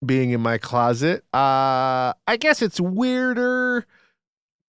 [0.05, 1.25] being in my closet.
[1.35, 3.87] Uh, I guess it's weirder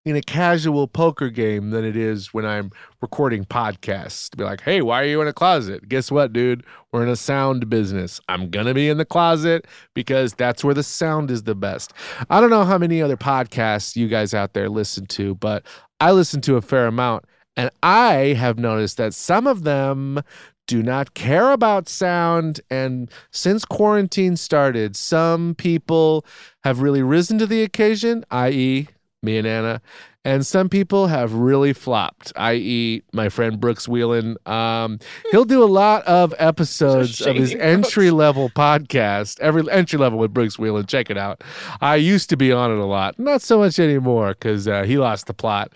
[0.05, 4.29] in a casual poker game than it is when I'm recording podcasts.
[4.29, 5.89] To be like, hey, why are you in a closet?
[5.89, 6.63] Guess what, dude?
[6.91, 8.19] We're in a sound business.
[8.29, 11.93] I'm gonna be in the closet because that's where the sound is the best.
[12.29, 15.65] I don't know how many other podcasts you guys out there listen to, but
[15.99, 17.25] I listen to a fair amount,
[17.57, 20.21] and I have noticed that some of them
[20.65, 22.61] do not care about sound.
[22.69, 26.25] And since quarantine started, some people
[26.63, 28.87] have really risen to the occasion, i.e.,
[29.21, 29.81] me and Anna.
[30.25, 34.35] And some people have really flopped, i.e., my friend Brooks Wheelan.
[34.47, 34.99] Um,
[35.31, 40.33] he'll do a lot of episodes of his entry level podcast, every entry level with
[40.33, 40.87] Brooks Wheelan.
[40.87, 41.41] Check it out.
[41.79, 44.97] I used to be on it a lot, not so much anymore because uh, he
[44.97, 45.71] lost the plot.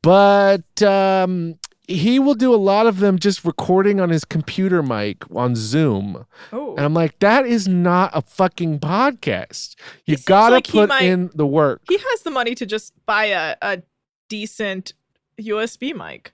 [0.00, 5.24] But um, he will do a lot of them just recording on his computer mic
[5.34, 6.26] on Zoom.
[6.52, 6.76] Oh.
[6.76, 9.74] And I'm like, that is not a fucking podcast.
[10.06, 11.82] You seems gotta like put might- in the work.
[11.88, 13.82] He has the money to just buy a, a
[14.28, 14.94] decent
[15.40, 16.32] USB mic.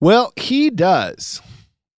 [0.00, 1.40] Well, he does.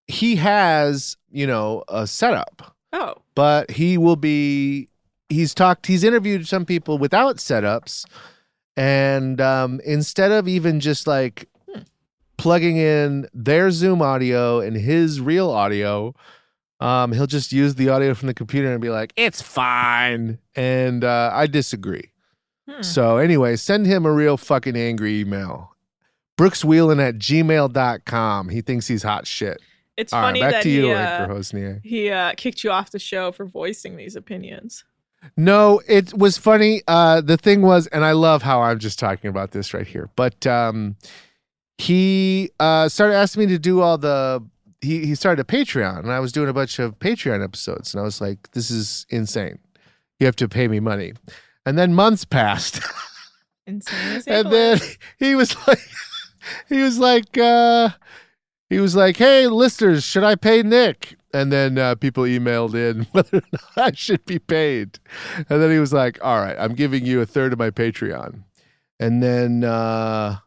[0.08, 4.88] He has, you know, a setup, Oh, but he will be.
[5.30, 5.86] He's talked.
[5.86, 8.06] He's interviewed some people without setups,
[8.76, 11.48] and um, instead of even just like
[12.39, 16.15] plugging in their Zoom audio and his real audio,
[16.80, 21.04] um, he'll just use the audio from the computer and be like, "It's fine," and
[21.04, 22.12] uh, I disagree.
[22.67, 22.82] Hmm.
[22.82, 25.75] So anyway, send him a real fucking angry email.
[26.38, 28.49] Brookswheelan at gmail.com.
[28.49, 29.60] He thinks he's hot shit.
[29.97, 31.82] it's All right, funny back that to you, he, uh, Hosnier.
[31.84, 34.86] he uh, kicked you off the show for voicing these opinions.
[35.36, 36.82] No, it was funny.
[36.88, 40.10] Uh, the thing was, and I love how I'm just talking about this right here,
[40.15, 40.95] but um,
[41.80, 44.46] he uh, started asking me to do all the.
[44.82, 48.00] He, he started a Patreon, and I was doing a bunch of Patreon episodes, and
[48.00, 49.60] I was like, this is insane.
[50.20, 51.13] You have to pay me money.
[51.65, 52.82] And then months passed.
[53.68, 54.80] Insane and then
[55.20, 55.80] he was like
[56.70, 57.89] he was like uh
[58.68, 63.04] he was like hey listeners should i pay nick and then uh, people emailed in
[63.12, 64.98] whether or not i should be paid
[65.38, 68.42] and then he was like all right i'm giving you a third of my patreon
[69.00, 70.38] and then uh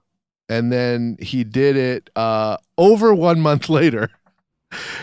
[0.53, 4.11] and then he did it uh over one month later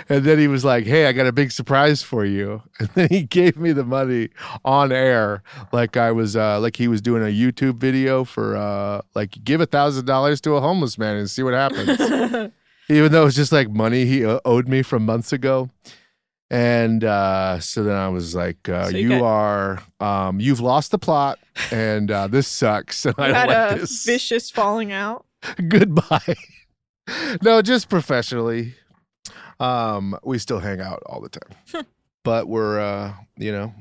[0.09, 3.07] and then he was like, "Hey, I got a big surprise for you." And then
[3.09, 4.29] he gave me the money
[4.65, 9.01] on air, like I was, uh, like he was doing a YouTube video for, uh,
[9.13, 11.89] like give a thousand dollars to a homeless man and see what happens.
[12.89, 15.69] Even though it was just like money he uh, owed me from months ago.
[16.49, 20.61] And uh, so then I was like, uh, So "You, you got- are, um, you've
[20.61, 21.37] lost the plot,
[21.69, 23.05] and uh, this sucks.
[23.05, 24.03] And I had like a this.
[24.03, 25.25] vicious falling out.
[25.67, 26.35] Goodbye."
[27.41, 28.75] no, just professionally.
[29.59, 31.85] Um, we still hang out all the time.
[32.23, 33.73] but we're uh, you know,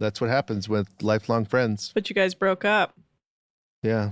[0.00, 1.92] that's what happens with lifelong friends.
[1.94, 2.94] But you guys broke up.
[3.82, 4.10] Yeah.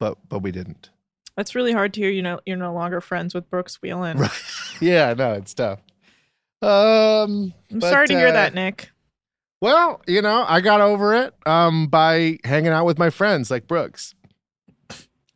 [0.00, 0.90] But but we didn't.
[1.36, 2.10] That's really hard to hear.
[2.10, 4.18] You know, you're no longer friends with Brooks Wheelan.
[4.18, 4.30] Right.
[4.80, 5.80] Yeah, no, it's tough.
[6.62, 8.90] Um I'm but, sorry to hear uh, that, Nick.
[9.60, 13.66] Well, you know, I got over it um by hanging out with my friends like
[13.66, 14.14] Brooks.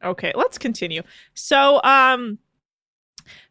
[0.04, 1.02] Okay, let's continue.
[1.34, 2.38] So, um,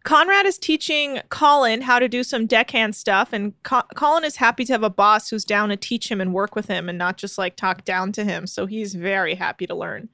[0.04, 4.66] Conrad is teaching Colin how to do some deckhand stuff, and Co- Colin is happy
[4.66, 7.18] to have a boss who's down to teach him and work with him and not
[7.18, 8.48] just like talk down to him.
[8.48, 10.10] So he's very happy to learn.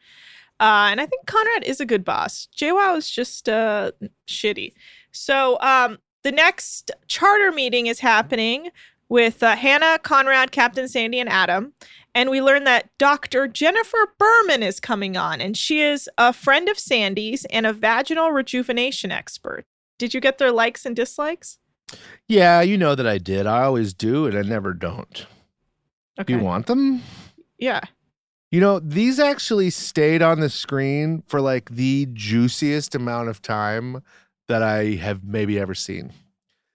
[0.60, 2.48] Uh, and I think Conrad is a good boss.
[2.48, 3.92] Joao is just uh,
[4.28, 4.74] shitty.
[5.12, 8.72] So um, the next charter meeting is happening
[9.10, 11.74] with uh, Hannah, Conrad, Captain Sandy, and Adam.
[12.18, 13.48] And we learn that Dr.
[13.48, 18.32] Jennifer Berman is coming on, and she is a friend of Sandy's and a vaginal
[18.32, 19.66] rejuvenation expert.
[20.00, 21.60] Did you get their likes and dislikes?
[22.28, 23.46] Yeah, you know that I did.
[23.46, 25.28] I always do and I never don't.
[26.26, 27.04] Do you want them?
[27.60, 27.82] Yeah.
[28.50, 34.02] You know, these actually stayed on the screen for like the juiciest amount of time
[34.48, 36.14] that I have maybe ever seen.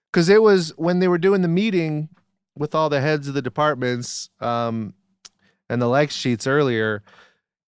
[0.09, 2.07] Because it was when they were doing the meeting
[2.55, 4.93] with all the heads of the departments um,
[5.69, 7.03] and the like sheets earlier.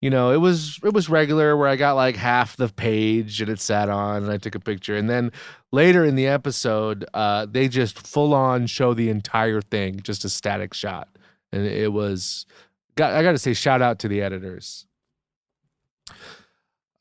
[0.02, 3.50] You know, it was it was regular where I got like half the page and
[3.50, 4.96] it sat on and I took a picture.
[4.96, 5.32] And then
[5.72, 10.30] later in the episode, uh, they just full on show the entire thing, just a
[10.30, 11.08] static shot.
[11.52, 12.46] And it was
[12.96, 14.86] got I got to say shout out to the editors.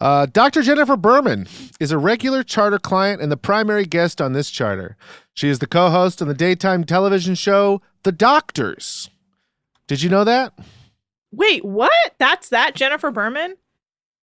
[0.01, 0.63] Uh, Dr.
[0.63, 1.47] Jennifer Berman
[1.81, 4.97] is a regular charter client and the primary guest on this charter.
[5.33, 9.09] She is the co-host on the daytime television show The Doctors.
[9.87, 10.53] Did you know that?
[11.37, 11.93] Wait, what?
[12.19, 13.57] That's that Jennifer Berman?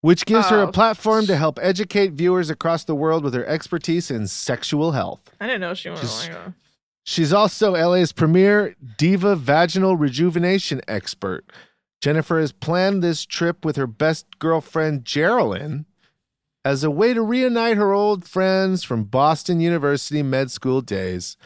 [0.02, 0.68] Which gives her Oh.
[0.68, 5.30] a platform to help educate viewers across the world with her expertise in sexual health.
[5.40, 6.54] I didn't know she was She's- like.
[7.04, 11.46] She's also LA's premier diva vaginal rejuvenation expert.
[12.00, 15.86] Jennifer has planned this trip with her best girlfriend, Geraldine,
[16.66, 21.38] as a way to reunite her old friends from Boston University med school days.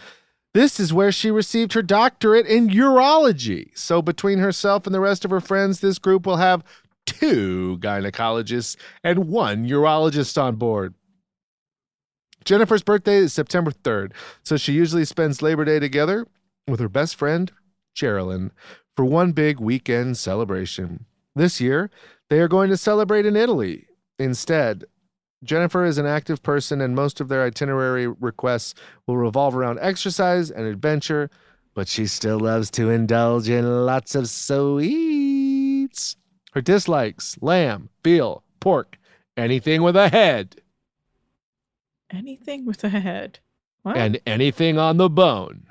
[0.56, 3.78] This is where she received her doctorate in urology.
[3.78, 6.64] So, between herself and the rest of her friends, this group will have
[7.06, 10.94] two gynecologists and one urologist on board.
[12.46, 14.14] Jennifer's birthday is September 3rd,
[14.44, 16.26] so she usually spends Labor Day together
[16.70, 17.52] with her best friend,
[17.94, 18.54] Geraldine,
[18.96, 21.04] for one big weekend celebration.
[21.36, 21.92] This year,
[22.30, 23.88] they are going to celebrate in Italy.
[24.18, 24.86] Instead,
[25.46, 28.74] Jennifer is an active person, and most of their itinerary requests
[29.08, 31.30] will revolve around exercise and adventure,
[31.74, 36.16] but she still loves to indulge in lots of sweets.
[36.54, 38.98] Her dislikes lamb, veal, pork,
[39.38, 40.62] anything with a head,
[42.12, 43.40] Anything with a head.
[43.82, 43.98] What?
[43.98, 45.68] and anything on the bone.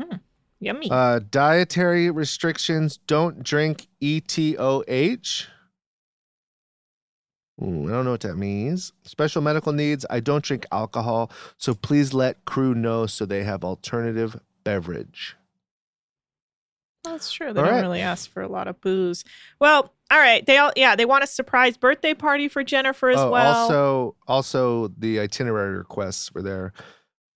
[0.00, 0.16] Hmm.
[0.60, 0.88] Yummy.
[0.90, 5.46] Uh, dietary restrictions don't drink ETOH.
[7.60, 8.92] Ooh, I don't know what that means.
[9.02, 10.06] Special medical needs.
[10.08, 15.36] I don't drink alcohol, so please let crew know so they have alternative beverage.
[17.04, 17.52] That's true.
[17.52, 17.80] They All don't right.
[17.80, 19.24] really ask for a lot of booze.
[19.58, 20.44] Well, all right.
[20.46, 23.56] They all yeah, they want a surprise birthday party for Jennifer as oh, well.
[23.56, 26.72] also, also the itinerary requests were there.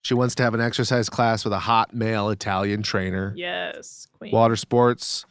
[0.02, 3.32] She wants to have an exercise class with a hot male Italian trainer.
[3.36, 4.30] yes, queen.
[4.30, 5.26] Water sports.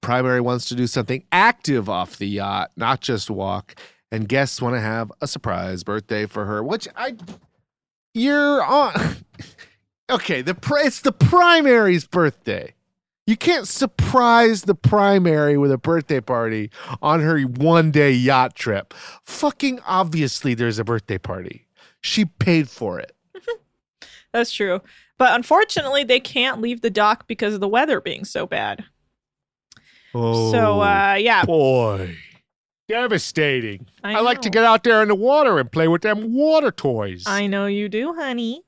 [0.00, 3.76] Primary wants to do something active off the yacht, not just walk.
[4.12, 7.16] And guests want to have a surprise birthday for her, which I.
[8.12, 8.92] You're on.
[10.10, 12.74] okay, the it's the primary's birthday.
[13.26, 16.70] You can't surprise the primary with a birthday party
[17.00, 18.92] on her one day yacht trip.
[19.24, 21.66] Fucking obviously, there's a birthday party.
[22.02, 23.16] She paid for it.
[24.32, 24.82] That's true.
[25.16, 28.84] But unfortunately, they can't leave the dock because of the weather being so bad.
[30.14, 31.46] Oh, So uh yeah.
[31.46, 32.14] boy.
[32.88, 33.86] Devastating.
[34.02, 36.70] I I, like to get out there in the water and play with them water
[36.70, 37.24] toys.
[37.26, 38.64] I know you do, honey.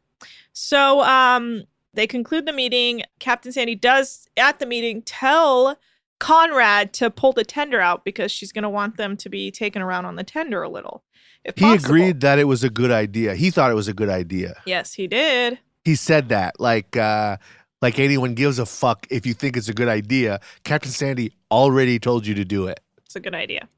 [0.53, 3.03] So um they conclude the meeting.
[3.19, 5.79] Captain Sandy does at the meeting tell
[6.21, 10.07] Conrad to pull the tender out because she's gonna want them to be taken around
[10.07, 11.03] on the tender a little.
[11.45, 11.85] If he possible.
[11.85, 13.35] agreed that it was a good idea.
[13.35, 14.55] He thought it was a good idea.
[14.65, 15.59] Yes, he did.
[15.85, 17.37] He said that like uh
[17.83, 20.41] like anyone gives a fuck if you think it's a good idea.
[20.63, 22.81] Captain Sandy already told you to do it.
[23.05, 23.69] It's a good idea.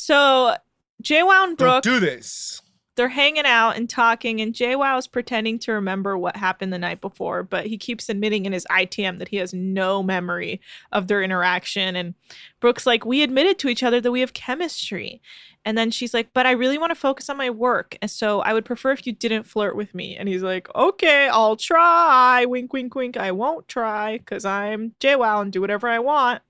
[0.00, 0.56] So
[1.02, 2.62] Joao and Brooke do this.
[2.96, 7.02] they're hanging out and talking, and Joao is pretending to remember what happened the night
[7.02, 11.22] before, but he keeps admitting in his ITM that he has no memory of their
[11.22, 11.96] interaction.
[11.96, 12.14] And
[12.60, 15.20] Brooke's like, We admitted to each other that we have chemistry.
[15.66, 17.98] And then she's like, But I really want to focus on my work.
[18.00, 20.16] And so I would prefer if you didn't flirt with me.
[20.16, 22.46] And he's like, Okay, I'll try.
[22.46, 23.18] Wink, wink, wink.
[23.18, 26.40] I won't try because I'm Joao and do whatever I want.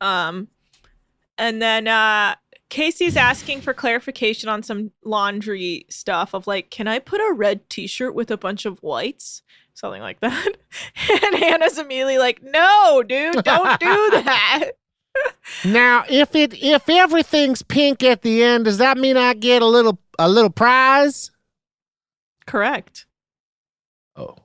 [0.00, 0.48] Um,
[1.38, 2.34] and then uh
[2.68, 7.68] Casey's asking for clarification on some laundry stuff of like, can I put a red
[7.70, 9.42] t-shirt with a bunch of whites?
[9.74, 10.46] Something like that.
[11.22, 14.70] and Hannah's immediately like, no, dude, don't do that.
[15.64, 19.66] Now, if it if everything's pink at the end, does that mean I get a
[19.66, 21.30] little a little prize?
[22.46, 23.06] Correct.
[24.16, 24.36] Oh.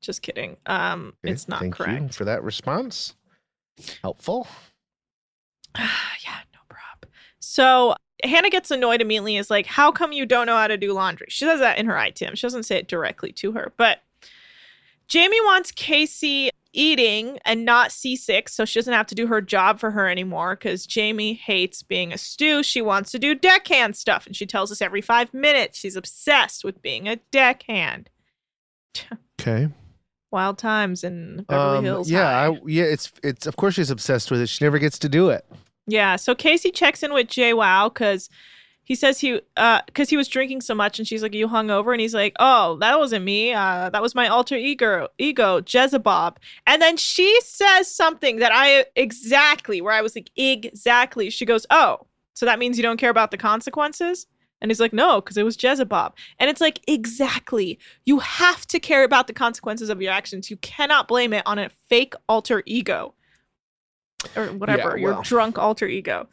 [0.00, 0.56] Just kidding.
[0.66, 2.02] Um, Okay, it's not thank correct.
[2.02, 3.14] you for that response.
[4.02, 4.46] Helpful.
[5.78, 7.12] yeah, no problem.
[7.38, 7.94] So
[8.24, 9.36] Hannah gets annoyed immediately.
[9.36, 11.26] Is like, how come you don't know how to do laundry?
[11.30, 12.36] She says that in her ITM.
[12.36, 14.00] She doesn't say it directly to her, but
[15.08, 19.80] Jamie wants Casey eating and not seasick, so she doesn't have to do her job
[19.80, 20.54] for her anymore.
[20.54, 22.62] Because Jamie hates being a stew.
[22.62, 26.64] She wants to do deckhand stuff, and she tells us every five minutes she's obsessed
[26.64, 28.10] with being a deckhand.
[29.40, 29.68] Okay.
[30.30, 32.10] Wild times in Beverly Um, Hills.
[32.10, 32.84] yeah, I, yeah.
[32.84, 34.48] It's it's of course she's obsessed with it.
[34.48, 35.44] She never gets to do it.
[35.86, 38.28] Yeah, so Casey checks in with Joao because
[38.84, 41.70] he says he uh because he was drinking so much and she's like, You hung
[41.70, 41.92] over?
[41.92, 43.52] And he's like, Oh, that wasn't me.
[43.52, 46.38] Uh that was my alter ego ego, Jezebub.
[46.66, 51.30] And then she says something that I exactly where I was like, exactly.
[51.30, 54.26] She goes, Oh, so that means you don't care about the consequences?
[54.60, 56.14] And he's like, no, because it was Jezebub.
[56.38, 57.78] And it's like, exactly.
[58.04, 60.50] You have to care about the consequences of your actions.
[60.50, 63.14] You cannot blame it on a fake alter ego
[64.36, 65.22] or whatever, your well.
[65.22, 66.28] drunk alter ego.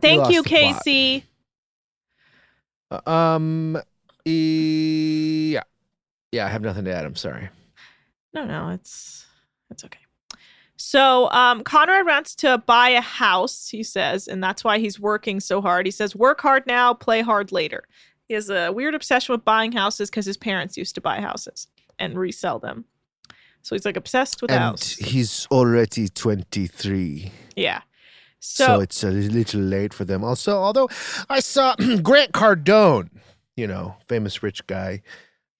[0.00, 0.42] Thank you.
[0.42, 1.24] Casey.
[2.90, 3.80] Uh, Um.
[4.24, 5.62] e- yeah.
[6.30, 6.46] Yeah.
[6.46, 7.04] I have nothing to add.
[7.04, 7.48] I'm sorry.
[8.32, 9.26] No, no, it's
[9.70, 9.98] it's okay.
[10.76, 15.38] So um, Conrad wants to buy a house, he says, and that's why he's working
[15.40, 15.86] so hard.
[15.86, 17.84] He says, "Work hard now, play hard later."
[18.28, 21.68] He has a weird obsession with buying houses because his parents used to buy houses
[21.98, 22.86] and resell them.
[23.62, 24.96] So he's like obsessed with and house.
[24.96, 27.32] he's already 23.
[27.56, 27.80] Yeah.
[28.40, 30.22] So, So, it's a little late for them.
[30.22, 30.88] Also, although
[31.30, 33.08] I saw Grant Cardone,
[33.56, 35.02] you know, famous rich guy.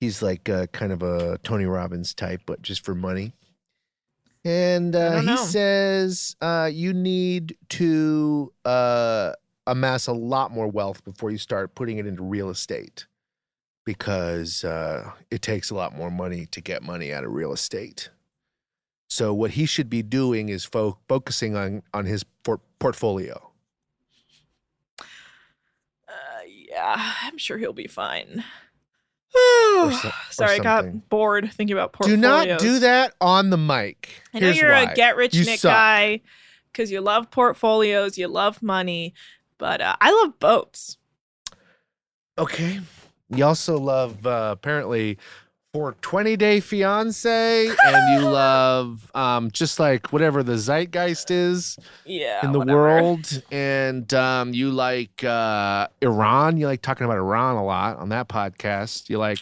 [0.00, 3.32] He's like uh, kind of a Tony Robbins type, but just for money.
[4.44, 9.32] And uh, he says uh, you need to uh,
[9.66, 13.06] amass a lot more wealth before you start putting it into real estate
[13.84, 18.10] because uh, it takes a lot more money to get money out of real estate.
[19.08, 23.50] So what he should be doing is fo- focusing on on his por- portfolio.
[26.08, 28.44] uh, yeah, I'm sure he'll be fine.
[29.34, 32.16] Or so- or Sorry, I got bored thinking about portfolios.
[32.20, 34.22] Do not do that on the mic.
[34.32, 34.82] I know Here's you're why.
[34.92, 35.72] a get rich You Nick suck.
[35.72, 36.20] guy
[36.72, 39.14] because you love portfolios, you love money,
[39.58, 40.98] but uh, I love boats.
[42.38, 42.80] Okay.
[43.30, 45.18] You also love uh, apparently
[45.74, 52.44] for 20 day fiance and you love um just like whatever the zeitgeist is Yeah,
[52.44, 52.78] in the whatever.
[52.78, 53.42] world.
[53.50, 56.58] And um you like uh Iran.
[56.58, 59.10] You like talking about Iran a lot on that podcast.
[59.10, 59.40] You like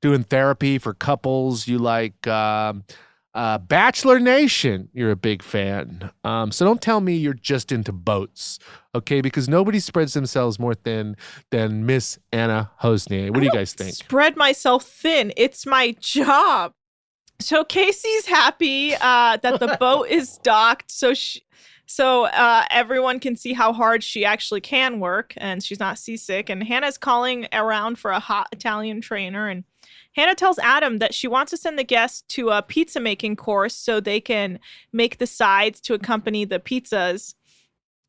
[0.00, 1.68] doing therapy for couples.
[1.68, 2.84] You like um
[3.34, 7.92] uh Bachelor Nation you're a big fan um so don't tell me you're just into
[7.92, 8.58] boats
[8.94, 11.16] okay because nobody spreads themselves more thin
[11.50, 15.32] than Miss Anna Hosnier what do you guys think Spread myself thin.
[15.36, 16.72] It's my job.
[17.40, 21.42] So Casey's happy uh, that the boat is docked, so she,
[21.86, 26.48] so uh, everyone can see how hard she actually can work, and she's not seasick.
[26.48, 29.64] And Hannah's calling around for a hot Italian trainer, and
[30.14, 33.74] Hannah tells Adam that she wants to send the guests to a pizza making course
[33.74, 34.58] so they can
[34.92, 37.34] make the sides to accompany the pizzas.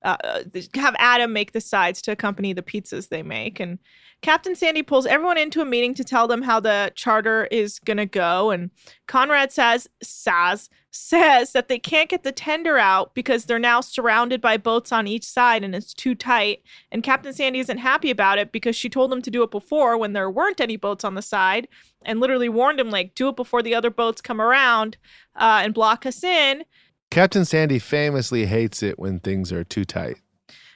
[0.04, 0.44] Uh, uh,
[0.76, 3.80] have Adam make the sides to accompany the pizzas they make, and
[4.22, 8.06] Captain Sandy pulls everyone into a meeting to tell them how the charter is gonna
[8.06, 8.70] go, and
[9.08, 14.40] Conrad says says says that they can't get the tender out because they're now surrounded
[14.40, 16.64] by boats on each side and it's too tight.
[16.90, 19.98] And Captain Sandy isn't happy about it because she told them to do it before
[19.98, 21.68] when there weren't any boats on the side,
[22.06, 24.98] and literally warned him like do it before the other boats come around
[25.36, 26.64] uh, and block us in.
[27.12, 30.18] Captain Sandy famously hates it when things are too tight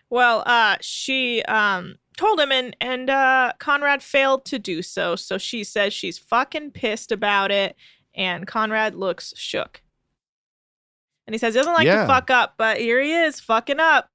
[0.09, 5.15] Well, uh, she um told him, and and uh, Conrad failed to do so.
[5.15, 7.75] So she says she's fucking pissed about it,
[8.13, 9.81] and Conrad looks shook.
[11.25, 12.01] And he says he doesn't like Yeah.
[12.01, 14.09] to fuck up, but here he is fucking up,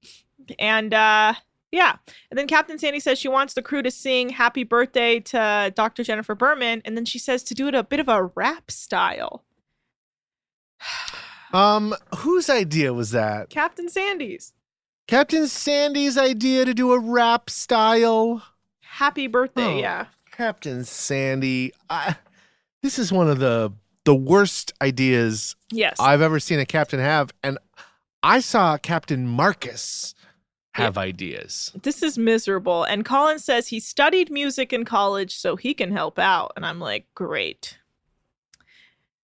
[0.58, 1.34] and uh,
[1.74, 1.96] Yeah.
[2.30, 6.04] And then Captain Sandy says she wants the crew to sing happy birthday to Dr.
[6.04, 6.80] Jennifer Berman.
[6.84, 9.44] And then she says to do it a bit of a rap style.
[11.52, 13.48] Um, whose idea was that?
[13.48, 14.52] Captain Sandy's.
[15.06, 18.42] Captain Sandy's idea to do a rap style.
[18.80, 20.06] Happy birthday, Oh, yeah.
[20.32, 21.72] Captain Sandy.
[21.88, 22.16] I,
[22.82, 23.72] this is one of the
[24.04, 25.94] the worst ideas Yes.
[26.00, 27.56] I've ever seen a captain have, and
[28.24, 30.12] I saw Captain Marcus
[30.74, 31.72] have ideas.
[31.82, 32.84] this is miserable.
[32.84, 36.52] And Colin says he studied music in college so he can help out.
[36.56, 37.78] And I'm like, great.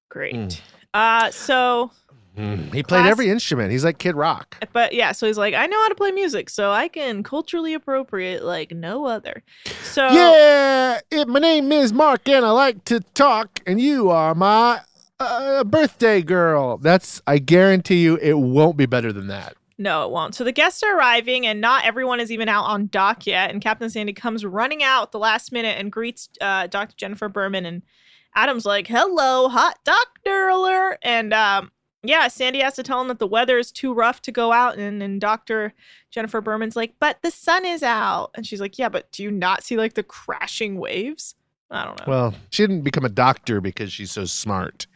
[0.08, 0.34] Great.
[0.34, 0.60] Mm.
[0.94, 1.90] Uh so
[2.36, 3.70] He played Class- every instrument.
[3.72, 4.64] He's like Kid Rock.
[4.72, 7.74] but yeah, so he's like, I know how to play music, so I can culturally
[7.74, 9.42] appropriate like no other.
[9.82, 14.34] So Yeah, it, my name is Mark, and I like to talk, and you are
[14.34, 14.80] my
[15.20, 16.78] uh, birthday girl.
[16.78, 19.56] That's I guarantee you, it won't be better than that.
[19.80, 20.34] No, it won't.
[20.34, 23.50] So the guests are arriving, and not everyone is even out on dock yet.
[23.50, 26.96] And Captain Sandy comes running out at the last minute and greets uh, Dr.
[26.96, 27.64] Jennifer Berman.
[27.64, 27.82] And
[28.34, 31.70] Adam's like, "Hello, hot doctor alert!" And um,
[32.02, 34.76] yeah, Sandy has to tell him that the weather is too rough to go out.
[34.78, 35.74] And and Dr.
[36.10, 39.30] Jennifer Berman's like, "But the sun is out." And she's like, "Yeah, but do you
[39.30, 41.36] not see like the crashing waves?"
[41.70, 42.04] I don't know.
[42.08, 44.86] Well, she didn't become a doctor because she's so smart.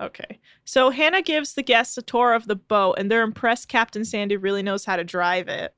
[0.00, 0.40] Okay.
[0.64, 4.36] So Hannah gives the guests a tour of the boat and they're impressed Captain Sandy
[4.36, 5.74] really knows how to drive it.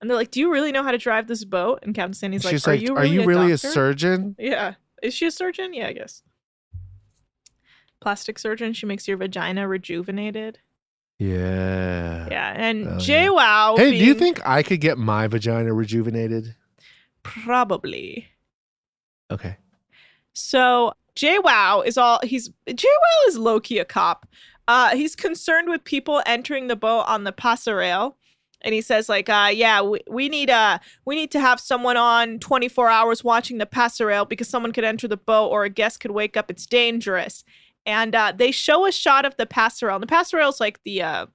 [0.00, 1.78] And they're like, Do you really know how to drive this boat?
[1.82, 4.36] And Captain Sandy's like, she's Are like, you "Are really, you a, really a surgeon?"
[4.38, 4.74] Yeah.
[5.02, 5.72] Is she a surgeon?
[5.72, 6.22] Yeah, I guess.
[8.00, 8.72] Plastic surgeon.
[8.72, 10.58] She makes your vagina rejuvenated.
[11.18, 12.26] Yeah.
[12.30, 12.52] Yeah.
[12.56, 13.30] And Oh, Jay.
[13.30, 13.76] Wow.
[13.76, 16.56] Hey, do you think I could get my vagina rejuvenated?
[17.22, 18.28] Probably.
[19.30, 19.56] Okay.
[20.32, 24.26] So Joao is all he's Joao is low key a cop.
[24.68, 28.14] Uh, he's concerned with people entering the boat on the passerelle,
[28.62, 31.96] and he says like, uh, yeah, we, we need uh we need to have someone
[31.96, 36.00] on 24 hours watching the passerelle because someone could enter the boat or a guest
[36.00, 36.50] could wake up.
[36.50, 37.44] It's dangerous.
[37.84, 39.96] And uh, they show a shot of the passerelle.
[39.96, 41.26] And the passerelle is like the uh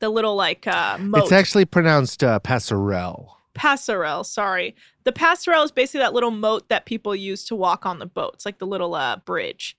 [0.00, 1.22] the little like uh moat.
[1.22, 3.28] It's actually pronounced uh, passerelle.
[3.54, 4.74] Passerelle, sorry.
[5.04, 8.44] The passerelle is basically that little moat that people use to walk on the boats,
[8.44, 9.76] like the little uh, bridge.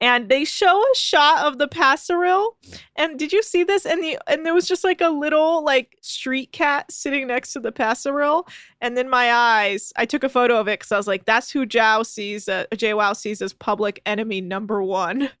[0.00, 2.56] And they show a shot of the passerelle.
[2.96, 3.86] And did you see this?
[3.86, 7.60] And the and there was just like a little like street cat sitting next to
[7.60, 8.48] the passerelle.
[8.80, 11.52] And then my eyes, I took a photo of it because I was like, that's
[11.52, 15.30] who Joao sees, uh, sees as public enemy number one.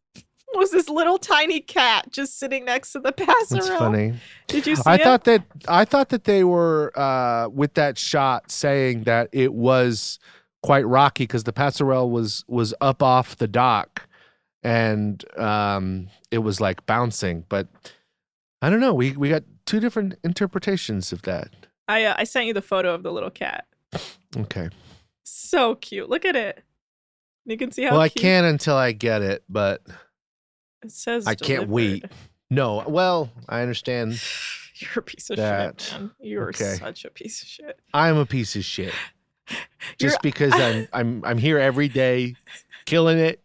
[0.54, 3.48] was this little tiny cat just sitting next to the passerelle?
[3.50, 4.14] That's funny.
[4.48, 5.02] Did you see I it?
[5.02, 10.18] thought that I thought that they were uh, with that shot saying that it was
[10.62, 14.08] quite rocky because the passerelle was was up off the dock
[14.62, 17.44] and um, it was like bouncing.
[17.48, 17.68] But
[18.60, 18.94] I don't know.
[18.94, 21.50] We we got two different interpretations of that.
[21.88, 23.66] I uh, I sent you the photo of the little cat.
[24.36, 24.70] Okay.
[25.24, 26.08] So cute.
[26.08, 26.62] Look at it.
[27.44, 29.82] You can see how well, I can until I get it, but
[30.82, 31.26] it says.
[31.26, 32.04] I can't wait.
[32.50, 32.84] No.
[32.86, 34.20] Well, I understand.
[34.76, 36.10] You're a piece of That- shit, man.
[36.20, 36.74] You're okay.
[36.74, 37.78] such a piece of shit.
[37.94, 38.92] I'm a piece of shit.
[39.98, 42.34] Just You're- because I'm I'm I'm here every day,
[42.86, 43.40] killing it.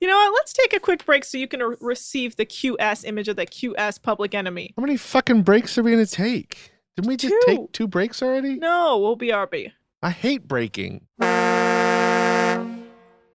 [0.00, 0.32] You know what?
[0.32, 3.44] Let's take a quick break so you can re- receive the QS image of the
[3.44, 4.72] QS public enemy.
[4.74, 6.72] How many fucking breaks are we gonna take?
[6.96, 7.40] Didn't we just Two.
[7.46, 8.54] take two breaks already?
[8.54, 9.72] No, we'll be RB.
[10.02, 11.06] I hate breaking.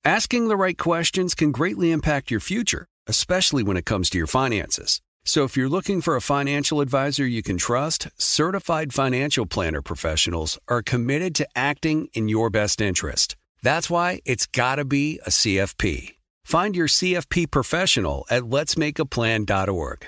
[0.06, 4.28] Asking the right questions can greatly impact your future, especially when it comes to your
[4.28, 5.02] finances.
[5.24, 10.60] So if you're looking for a financial advisor you can trust, certified financial planner professionals
[10.68, 13.38] are committed to acting in your best interest.
[13.62, 16.16] That's why it's got to be a CFP.
[16.44, 20.08] Find your CFP professional at letsmakeaplan.org.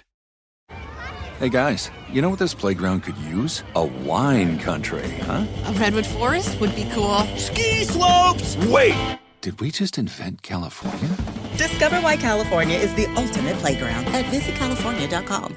[1.39, 3.63] Hey guys, you know what this playground could use?
[3.75, 5.45] A wine country, huh?
[5.67, 7.19] A redwood forest would be cool.
[7.37, 8.57] Ski slopes!
[8.67, 9.19] Wait!
[9.45, 11.07] Did we just invent California?
[11.55, 15.55] Discover why California is the ultimate playground at visitcalifornia.com.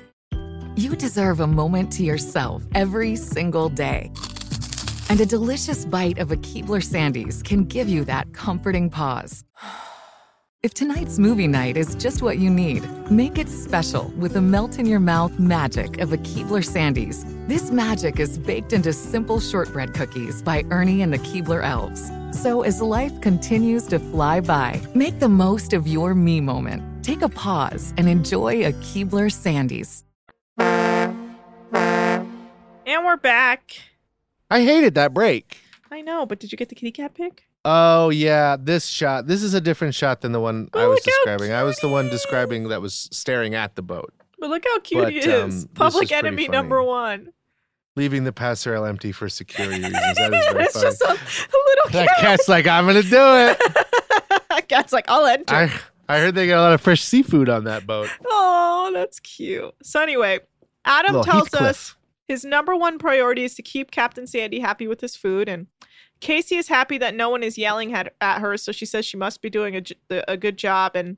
[0.76, 4.12] You deserve a moment to yourself every single day.
[5.08, 9.42] And a delicious bite of a Keebler Sandies can give you that comforting pause.
[10.60, 12.82] If tonight's movie night is just what you need,
[13.12, 17.22] make it special with the melt in your mouth magic of a Keebler Sandies.
[17.46, 22.10] This magic is baked into simple shortbread cookies by Ernie and the Keebler Elves.
[22.32, 27.04] So as life continues to fly by, make the most of your me moment.
[27.04, 30.02] Take a pause and enjoy a Keebler Sandies.
[32.84, 33.76] And we're back.
[34.50, 35.58] I hated that break.
[35.92, 37.44] I know, but did you get the kitty cat pic?
[37.70, 39.26] Oh yeah, this shot.
[39.26, 41.52] This is a different shot than the one I Oh, was describing.
[41.52, 44.12] I was the one describing that was staring at the boat.
[44.38, 45.64] But look how cute he is.
[45.64, 47.32] um, Public is enemy number one.
[47.96, 49.92] leaving the passerelle empty for security reasons.
[49.92, 50.18] That is
[50.52, 50.86] very it's funny.
[50.86, 52.18] just a, a little that cat.
[52.20, 53.60] cat's like, I'm gonna do it.
[54.68, 55.54] Cat's like, I'll enter.
[55.54, 55.72] I
[56.10, 58.08] I heard they got a lot of fresh seafood on that boat.
[58.26, 59.74] Oh, that's cute.
[59.82, 60.40] So anyway,
[60.84, 61.60] Adam tells Heathcliff.
[61.62, 61.96] us
[62.26, 65.66] his number one priority is to keep Captain Sandy happy with his food, and
[66.20, 69.16] Casey is happy that no one is yelling at, at her, so she says she
[69.16, 69.76] must be doing
[70.10, 70.92] a, a good job.
[70.94, 71.16] And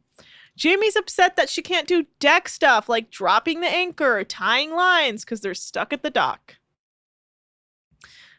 [0.56, 5.40] Jamie's upset that she can't do deck stuff like dropping the anchor, tying lines, because
[5.40, 6.56] they're stuck at the dock.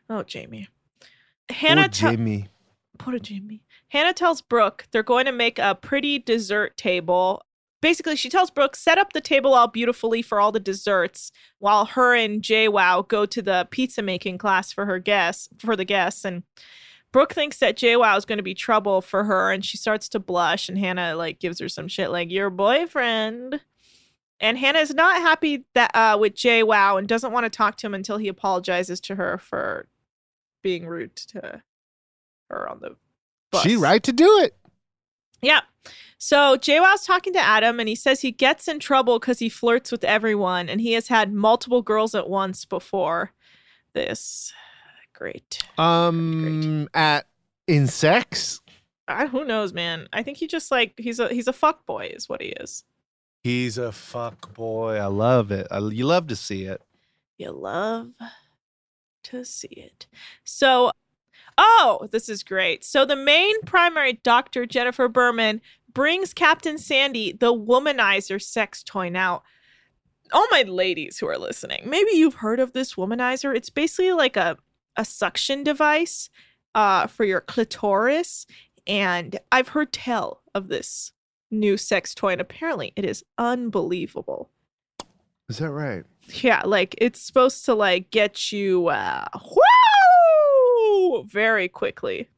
[0.10, 0.68] Oh, Jamie.
[1.50, 2.48] Hannah oh, tell- Jamie.
[2.98, 3.64] Poor Jamie.
[3.90, 7.44] Hannah tells Brooke they're going to make a pretty dessert table.
[7.82, 11.86] Basically, she tells Brooke, set up the table all beautifully for all the desserts while
[11.86, 16.24] her and Joao go to the pizza making class for her guests for the guests.
[16.24, 16.44] And
[17.12, 20.20] Brooke thinks that Joao is going to be trouble for her and she starts to
[20.20, 23.62] blush and Hannah like gives her some shit like your boyfriend.
[24.40, 27.88] And Hannah is not happy that uh with Joao and doesn't want to talk to
[27.88, 29.88] him until he apologizes to her for
[30.62, 31.64] being rude to
[32.50, 32.96] her on the
[33.52, 33.64] bus.
[33.64, 34.56] She right to do it.
[35.42, 35.62] Yeah.
[36.18, 39.92] So Joao's talking to Adam and he says he gets in trouble because he flirts
[39.92, 43.32] with everyone and he has had multiple girls at once before
[43.94, 44.54] this.
[45.14, 45.60] Great.
[45.78, 47.26] Um, at
[47.68, 48.62] in sex,
[49.08, 50.08] I, who knows, man?
[50.14, 52.84] I think he just like he's a he's a fuck boy is what he is.
[53.44, 54.98] he's a fuck boy.
[54.98, 55.68] I love it.
[55.72, 56.82] I, you love to see it.
[57.38, 58.12] You love
[59.24, 60.08] to see it.
[60.44, 60.92] So,
[61.58, 62.84] oh, this is great.
[62.84, 65.62] So, the main primary doctor, Jennifer Berman,
[65.94, 69.10] brings Captain Sandy the womanizer sex toy.
[69.10, 69.44] Now,
[70.34, 73.56] all my ladies who are listening, maybe you've heard of this womanizer.
[73.56, 74.58] It's basically like a,
[74.96, 76.30] a suction device
[76.76, 78.46] uh, for your clitoris.
[78.88, 81.12] And I've heard tell of this
[81.52, 84.50] new sex toy, and apparently it is unbelievable.
[85.50, 86.06] Is that right?
[86.42, 89.62] Yeah, like it's supposed to like get you uh whoo
[91.28, 92.30] very quickly.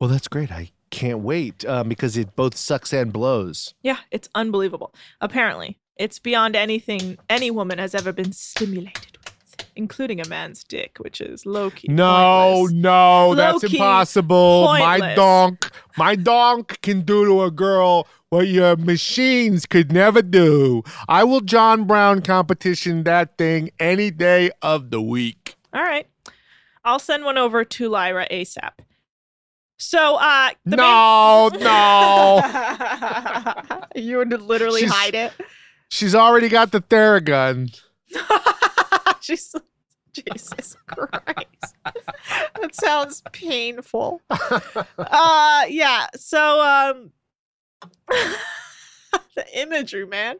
[0.00, 0.52] Well, that's great.
[0.52, 3.74] I can't wait um, because it both sucks and blows.
[3.82, 4.94] Yeah, it's unbelievable.
[5.20, 10.98] Apparently, it's beyond anything any woman has ever been stimulated with, including a man's dick,
[10.98, 11.88] which is low key.
[11.90, 14.64] No, no, that's Low-key impossible.
[14.66, 20.82] My donk, my donk can do to a girl what your machines could never do.
[21.08, 25.54] I will John Brown competition that thing any day of the week.
[25.72, 26.08] All right.
[26.84, 28.72] I'll send one over to Lyra ASAP.
[29.76, 32.40] So, uh, the No, no.
[34.02, 35.32] you would literally She's- hide it.
[35.90, 37.72] She's already got the Theragun.
[39.20, 39.54] She's
[40.12, 41.74] Jesus Christ.
[42.60, 44.20] that sounds painful.
[44.30, 47.12] uh yeah, so um
[48.08, 50.36] the imagery, man.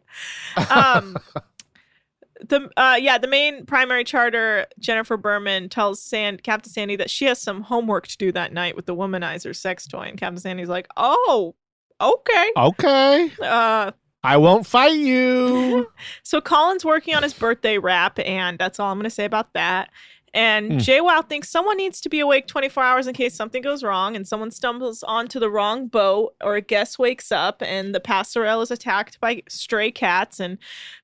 [0.70, 1.16] Um
[2.40, 7.26] the uh yeah, the main primary charter, Jennifer Berman, tells Sand Captain Sandy that she
[7.26, 10.03] has some homework to do that night with the womanizer sex toy.
[10.03, 11.55] And Captain Sandy's like, Oh,
[12.01, 12.53] okay.
[12.57, 13.32] Okay.
[13.42, 13.92] Uh
[14.24, 15.86] I won't fight you.
[16.22, 19.53] so Colin's working on his birthday rap, and that's all I'm going to say about
[19.53, 19.90] that.
[20.35, 20.78] And Hmm.
[20.78, 24.26] Joao thinks someone needs to be awake 24 hours in case something goes wrong, and
[24.26, 28.72] someone stumbles onto the wrong boat, or a guest wakes up, and the passerelle is
[28.72, 30.41] attacked by stray cats.
[30.41, 30.59] And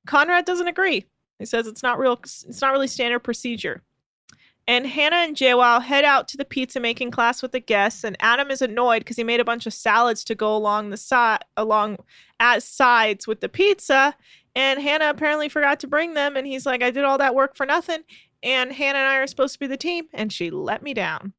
[0.05, 1.05] Conrad doesn't agree.
[1.39, 2.19] He says it's not real.
[2.21, 3.81] It's not really standard procedure.
[4.67, 8.15] And Hannah and Joao head out to the pizza making class with the guests, and
[8.19, 11.43] Adam is annoyed because he made a bunch of salads to go along the side
[11.57, 11.97] along
[12.39, 14.15] as sides with the pizza.
[14.55, 17.55] And Hannah apparently forgot to bring them, and he's like, I did all that work
[17.55, 18.03] for nothing.
[18.43, 21.33] And Hannah and I are supposed to be the team, and she let me down.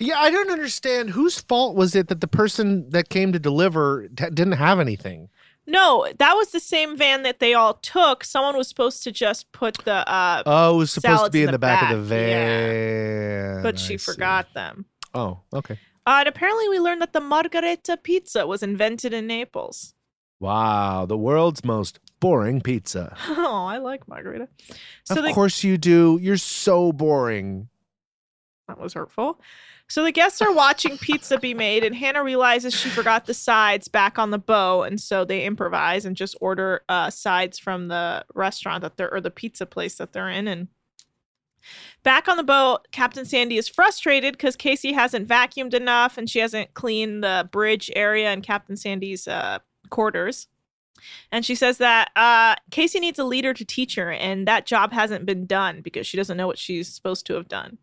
[0.00, 1.10] Yeah, I don't understand.
[1.10, 5.28] Whose fault was it that the person that came to deliver t- didn't have anything?
[5.66, 8.24] No, that was the same van that they all took.
[8.24, 11.50] Someone was supposed to just put the uh Oh, it was supposed to be in
[11.52, 13.54] the, back, of the yeah.
[13.54, 13.62] van.
[13.62, 14.12] but she see.
[14.12, 14.86] forgot them.
[15.14, 15.78] Oh, okay.
[16.06, 19.94] Uh, and apparently, we learned that the margarita pizza was invented in Naples.
[20.40, 23.16] Wow, the world's most boring pizza.
[23.28, 24.48] Oh, I like margarita.
[25.04, 26.18] So of course you do.
[26.20, 27.68] You're so boring.
[28.68, 29.40] that was hurtful.
[29.90, 33.88] So the guests are watching pizza be made, and Hannah realizes she forgot the sides
[33.88, 38.24] back on the bow, and so they improvise and just order uh, sides from the
[38.34, 40.46] restaurant that they're or the pizza place that they're in.
[40.46, 40.68] And
[42.02, 46.40] back on the boat, Captain Sandy is frustrated because Casey hasn't vacuumed enough, and she
[46.40, 50.46] hasn't cleaned the bridge area and Captain Sandy's uh, quarters.
[51.30, 54.92] And she says that uh, Casey needs a leader to teach her, and that job
[54.92, 57.78] hasn't been done because she doesn't know what she's supposed to have done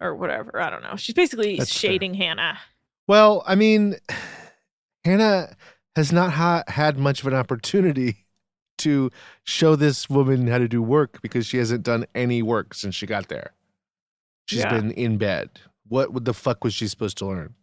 [0.00, 0.60] or whatever.
[0.60, 0.96] I don't know.
[0.96, 1.92] She's basically That's fair.
[1.92, 2.58] shading Hannah.
[3.06, 3.96] Well, I mean,
[5.04, 5.56] Hannah
[5.96, 8.26] has not ha- had much of an opportunity
[8.78, 9.10] to
[9.44, 13.06] show this woman how to do work because she hasn't done any work since she
[13.06, 13.52] got there.
[14.46, 14.70] She's Yeah.
[14.70, 15.50] been in bed.
[15.86, 17.54] What the fuck was she supposed to learn?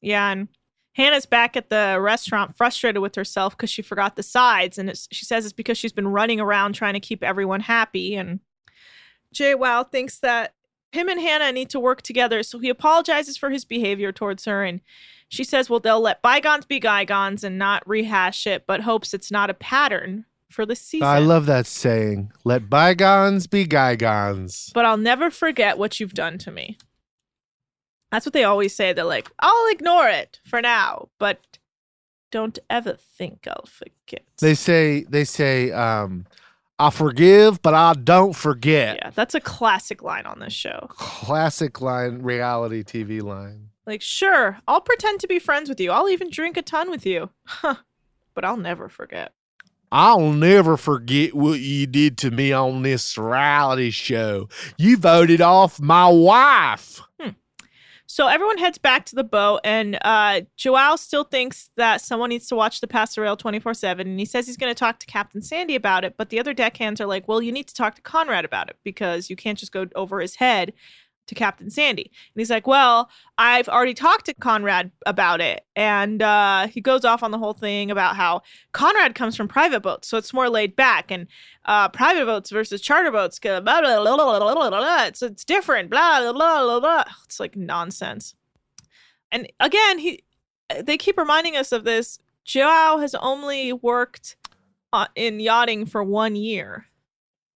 [0.00, 0.48] Yeah, and
[0.94, 4.76] Hannah's back at the restaurant frustrated with herself because she forgot the sides.
[4.78, 8.14] And it's, she says it's because she's been running around trying to keep everyone happy.
[8.14, 8.40] And
[9.32, 10.54] Joao thinks that
[10.92, 12.42] him and Hannah need to work together.
[12.42, 14.62] So he apologizes for his behavior towards her.
[14.62, 14.80] And
[15.28, 19.30] she says, well, they'll let bygones be bygones and not rehash it, but hopes it's
[19.30, 21.08] not a pattern for the season.
[21.08, 22.30] I love that saying.
[22.44, 24.70] Let bygones be bygones.
[24.74, 26.76] but I'll never forget what you've done to me.
[28.12, 28.92] That's what they always say.
[28.92, 31.40] They're like, I'll ignore it for now, but
[32.30, 34.22] don't ever think I'll forget.
[34.38, 36.26] They say they say um
[36.78, 38.98] I forgive, but I don't forget.
[39.00, 40.86] Yeah, that's a classic line on this show.
[40.90, 43.68] Classic line, reality TV line.
[43.86, 45.90] Like, sure, I'll pretend to be friends with you.
[45.90, 47.30] I'll even drink a ton with you.
[47.46, 47.76] Huh.
[48.34, 49.32] But I'll never forget.
[49.90, 54.48] I'll never forget what you did to me on this reality show.
[54.76, 57.00] You voted off my wife.
[58.12, 62.46] So everyone heads back to the boat, and uh, Joao still thinks that someone needs
[62.48, 64.06] to watch the Passerelle 24 7.
[64.06, 66.18] And he says he's going to talk to Captain Sandy about it.
[66.18, 68.76] But the other deckhands are like, well, you need to talk to Conrad about it
[68.84, 70.74] because you can't just go over his head
[71.26, 72.04] to Captain Sandy.
[72.04, 73.08] And he's like, Well,
[73.38, 75.64] I've already talked to Conrad about it.
[75.76, 78.42] And uh, he goes off on the whole thing about how
[78.72, 81.10] Conrad comes from private boats, so it's more laid back.
[81.10, 81.26] And
[81.64, 85.04] uh, private boats versus charter boats, blah, blah, blah, blah, blah, blah, blah.
[85.04, 87.04] It's, it's different, blah, blah, blah, blah, blah.
[87.24, 88.34] It's like nonsense.
[89.30, 90.24] And again, he
[90.80, 92.18] they keep reminding us of this.
[92.44, 94.36] Joao has only worked
[94.92, 96.86] uh, in yachting for one year,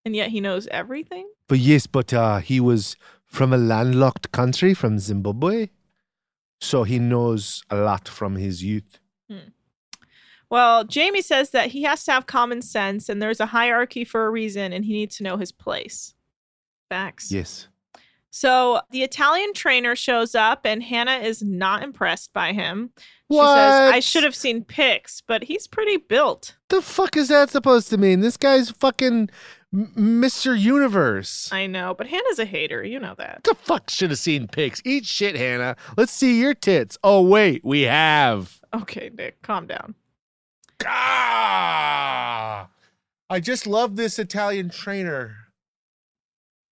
[0.04, 1.28] and yet he knows everything.
[1.48, 2.12] But yes, but
[2.42, 2.96] he was
[3.26, 5.68] from a landlocked country, from Zimbabwe.
[6.60, 8.98] So he knows a lot from his youth.
[9.30, 9.50] Hmm.
[10.48, 14.24] Well, Jamie says that he has to have common sense, and there's a hierarchy for
[14.26, 16.14] a reason, and he needs to know his place.
[16.88, 17.32] Facts.
[17.32, 17.68] Yes.
[18.30, 22.90] So the Italian trainer shows up, and Hannah is not impressed by him.
[22.96, 23.56] She What?
[23.56, 26.56] says, I should have seen pics, but he's pretty built.
[26.68, 28.20] The fuck is that supposed to mean?
[28.20, 29.30] This guy's fucking
[29.74, 30.58] Mr.
[30.58, 31.50] Universe.
[31.52, 32.82] I know, but Hannah's a hater.
[32.84, 33.42] You know that.
[33.44, 34.80] the fuck should have seen pics.
[34.84, 35.76] Eat shit, Hannah.
[35.96, 36.96] Let's see your tits.
[37.02, 38.60] Oh, wait, we have.
[38.72, 39.94] Okay, Nick, calm down.
[40.84, 42.68] Ah!
[43.28, 45.34] I just love this Italian trainer.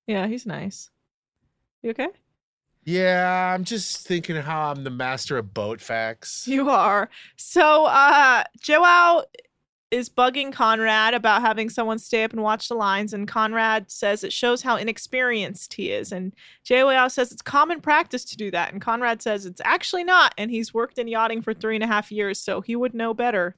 [0.06, 0.90] Yeah, he's nice.
[1.82, 2.08] You okay?
[2.84, 6.46] Yeah, I'm just thinking how I'm the master of boat facts.
[6.46, 7.08] You are.
[7.36, 9.24] So, uh, Joao
[9.94, 14.24] is bugging Conrad about having someone stay up and watch the lines, and Conrad says
[14.24, 16.10] it shows how inexperienced he is.
[16.10, 16.34] And
[16.64, 20.50] Joao says it's common practice to do that, and Conrad says it's actually not, and
[20.50, 23.56] he's worked in yachting for three and a half years, so he would know better.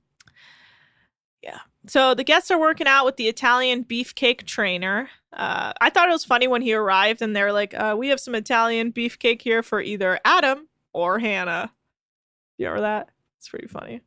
[1.43, 1.61] Yeah.
[1.87, 5.09] So the guests are working out with the Italian beefcake trainer.
[5.33, 8.21] Uh, I thought it was funny when he arrived, and they're like, uh, "We have
[8.21, 11.73] some Italian beefcake here for either Adam or Hannah."
[12.59, 13.11] You remember that?
[13.39, 14.01] It's pretty funny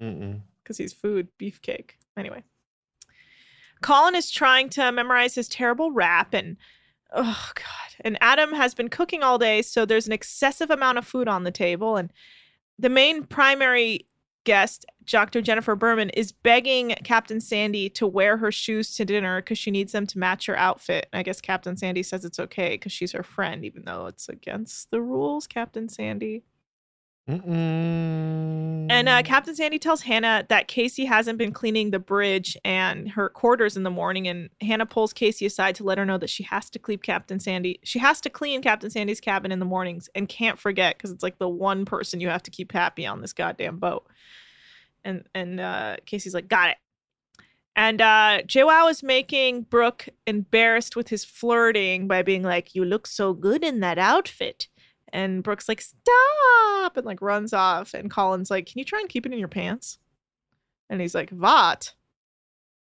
[0.00, 0.40] Mm-mm.
[0.64, 1.90] Because he's food beefcake.
[2.16, 2.42] Anyway,
[3.82, 6.56] Colin is trying to memorize his terrible rap, and
[7.12, 11.06] oh god, and Adam has been cooking all day, so there's an excessive amount of
[11.06, 12.12] food on the table, and
[12.78, 14.06] the main primary
[14.44, 15.40] guest, Dr.
[15.42, 19.92] Jennifer Berman, is begging Captain Sandy to wear her shoes to dinner because she needs
[19.92, 21.08] them to match her outfit.
[21.12, 24.28] And I guess Captain Sandy says it's okay because she's her friend, even though it's
[24.28, 26.44] against the rules, Captain Sandy.
[27.28, 28.90] Mm-mm.
[28.90, 33.30] And uh, Captain Sandy tells Hannah that Casey hasn't been cleaning the bridge and her
[33.30, 34.28] quarters in the morning.
[34.28, 37.40] And Hannah pulls Casey aside to let her know that she has to clean Captain
[37.40, 37.80] Sandy.
[37.82, 41.22] She has to clean Captain Sandy's cabin in the mornings and can't forget because it's
[41.22, 44.06] like the one person you have to keep happy on this goddamn boat.
[45.02, 46.76] And and uh, Casey's like, got it.
[47.76, 53.06] And uh, Joao is making Brooke embarrassed with his flirting by being like, "You look
[53.06, 54.68] so good in that outfit."
[55.14, 57.94] And Brooke's like, stop, and like runs off.
[57.94, 59.98] And Colin's like, can you try and keep it in your pants?
[60.90, 61.94] And he's like, what?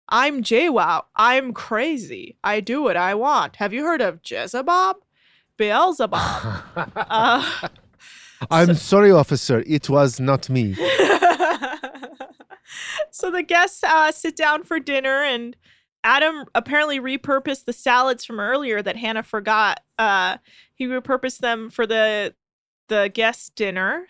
[0.10, 1.06] I'm Joao.
[1.16, 2.38] I'm crazy.
[2.44, 3.58] I do what I want.
[3.58, 4.96] Have you heard of Jezebub?
[5.58, 6.14] Beelzebub.
[6.96, 7.68] uh,
[8.50, 9.64] I'm sorry, officer.
[9.68, 10.74] It was not me.
[13.12, 15.56] so the guests uh, sit down for dinner, and
[16.04, 19.80] Adam apparently repurposed the salads from earlier that Hannah forgot.
[19.98, 20.38] Uh,
[20.76, 22.34] he repurposed them for the
[22.90, 24.08] the guest dinner,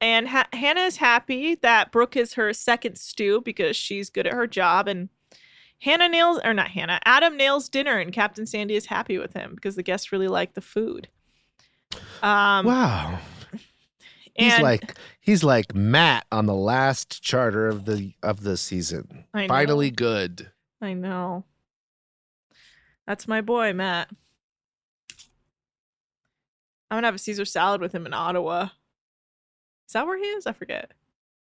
[0.00, 4.32] and ha- Hannah is happy that Brooke is her second stew because she's good at
[4.34, 5.08] her job, and
[5.80, 9.54] Hannah nails or not Hannah, Adam nails dinner, and Captain Sandy is happy with him
[9.54, 11.08] because the guests really like the food.
[12.22, 13.18] Um, wow.
[14.36, 19.24] He's And- like he's like Matt on the last charter of the of the season.
[19.32, 20.50] Finally good.
[20.84, 21.44] I know.
[23.06, 24.08] That's my boy, Matt.
[26.90, 28.68] I'm gonna have a Caesar salad with him in Ottawa.
[29.86, 30.46] Is that where he is?
[30.46, 30.92] I forget.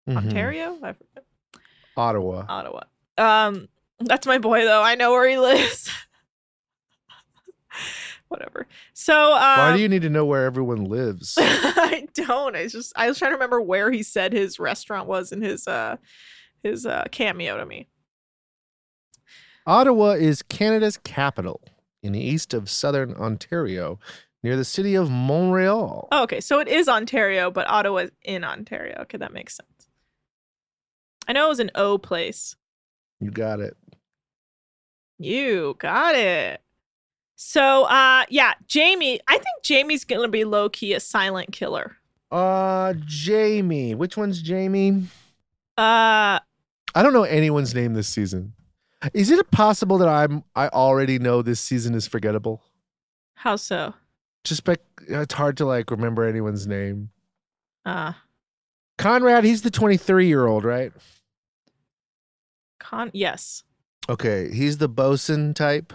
[0.08, 0.16] Mhm.
[0.16, 0.78] Ontario?
[0.82, 1.24] I forget.
[1.96, 2.44] Ottawa.
[2.48, 2.80] Ottawa.
[3.16, 3.68] Um,
[4.00, 4.82] that's my boy though.
[4.82, 5.88] I know where he lives.
[8.28, 8.66] Whatever.
[8.92, 11.36] So um, Why do you need to know where everyone lives?
[11.40, 12.56] I don't.
[12.56, 15.68] I just I was trying to remember where he said his restaurant was in his
[15.68, 15.96] uh
[16.62, 17.88] his uh cameo to me.
[19.66, 21.60] Ottawa is Canada's capital
[22.02, 23.98] in the east of southern Ontario,
[24.42, 26.08] near the city of Montreal.
[26.12, 26.40] Oh, okay.
[26.40, 28.98] So it is Ontario, but Ottawa's in Ontario.
[29.02, 29.88] Okay, that makes sense.
[31.26, 32.54] I know it was an O place.
[33.18, 33.76] You got it.
[35.18, 36.60] You got it.
[37.34, 41.96] So uh yeah, Jamie, I think Jamie's gonna be low key a silent killer.
[42.30, 43.94] Uh Jamie.
[43.94, 45.04] Which one's Jamie?
[45.76, 46.38] Uh
[46.94, 48.52] I don't know anyone's name this season.
[49.12, 52.62] Is it possible that I'm I already know this season is forgettable?
[53.34, 53.94] how so?
[54.44, 57.10] Just but it's hard to like remember anyone's name.
[57.84, 58.12] Uh
[58.98, 60.92] Conrad, he's the 23 year old, right?
[62.78, 63.62] con yes.
[64.08, 65.92] Okay, he's the bosun type.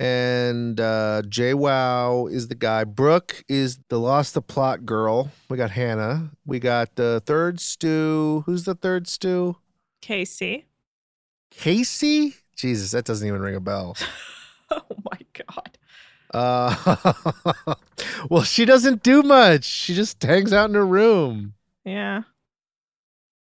[0.00, 2.84] And uh Joao is the guy.
[2.84, 5.30] Brooke is the lost the plot girl.
[5.48, 6.30] We got Hannah.
[6.46, 8.42] We got the third stew.
[8.46, 9.56] Who's the third stew?
[10.00, 10.66] Casey.
[11.58, 12.34] Casey?
[12.56, 13.96] Jesus, that doesn't even ring a bell.
[14.70, 14.80] Oh
[15.10, 15.78] my god.
[16.32, 17.14] Uh
[18.30, 19.64] well, she doesn't do much.
[19.64, 21.52] She just hangs out in her room.
[21.84, 22.22] Yeah.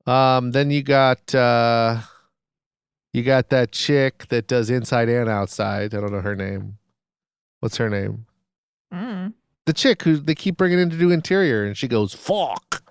[0.05, 2.01] Um, then you got uh
[3.14, 5.95] you got that chick that does inside and outside.
[5.95, 6.78] I don't know her name.
[7.60, 8.28] What's her name?
[8.93, 9.34] Mm.
[9.66, 12.84] The chick who they keep bringing in to do interior, and she goes, "Fuck."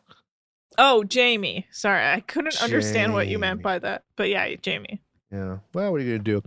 [0.76, 1.66] Oh, Jamie.
[1.70, 4.02] Sorry, I couldn't understand what you meant by that.
[4.16, 5.00] But yeah, Jamie.
[5.32, 5.58] Yeah.
[5.74, 6.42] Well, what are you gonna do?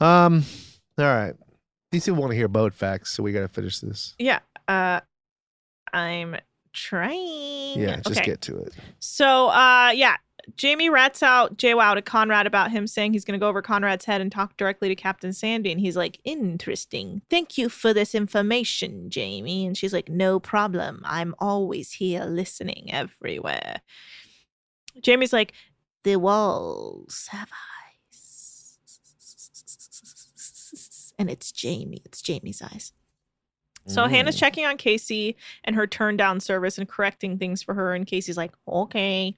[0.00, 0.44] Um.
[0.98, 1.34] All right.
[1.90, 4.14] These people want to hear boat facts, so we gotta finish this.
[4.18, 4.40] Yeah.
[4.68, 5.00] Uh
[5.92, 6.36] I'm
[6.72, 7.78] trying.
[7.80, 7.96] Yeah.
[7.96, 8.24] Just Okay.
[8.24, 8.72] get to it.
[8.98, 10.16] So, uh, yeah,
[10.56, 14.06] Jamie rats out Joao to Conrad about him saying he's going to go over Conrad's
[14.06, 15.70] head and talk directly to Captain Sandy.
[15.70, 17.20] And he's like, interesting.
[17.28, 19.66] Thank you for this information, Jamie.
[19.66, 21.02] And she's like, no problem.
[21.04, 23.82] I'm always here listening everywhere.
[25.02, 25.52] Jamie's like,
[26.04, 28.72] the walls have eyes.
[31.22, 32.02] And it's Jamie.
[32.04, 32.92] It's Jamie's eyes.
[33.86, 37.94] So Hannah's checking on Casey and her turn down service and correcting things for her.
[37.94, 39.36] And Casey's like, okay.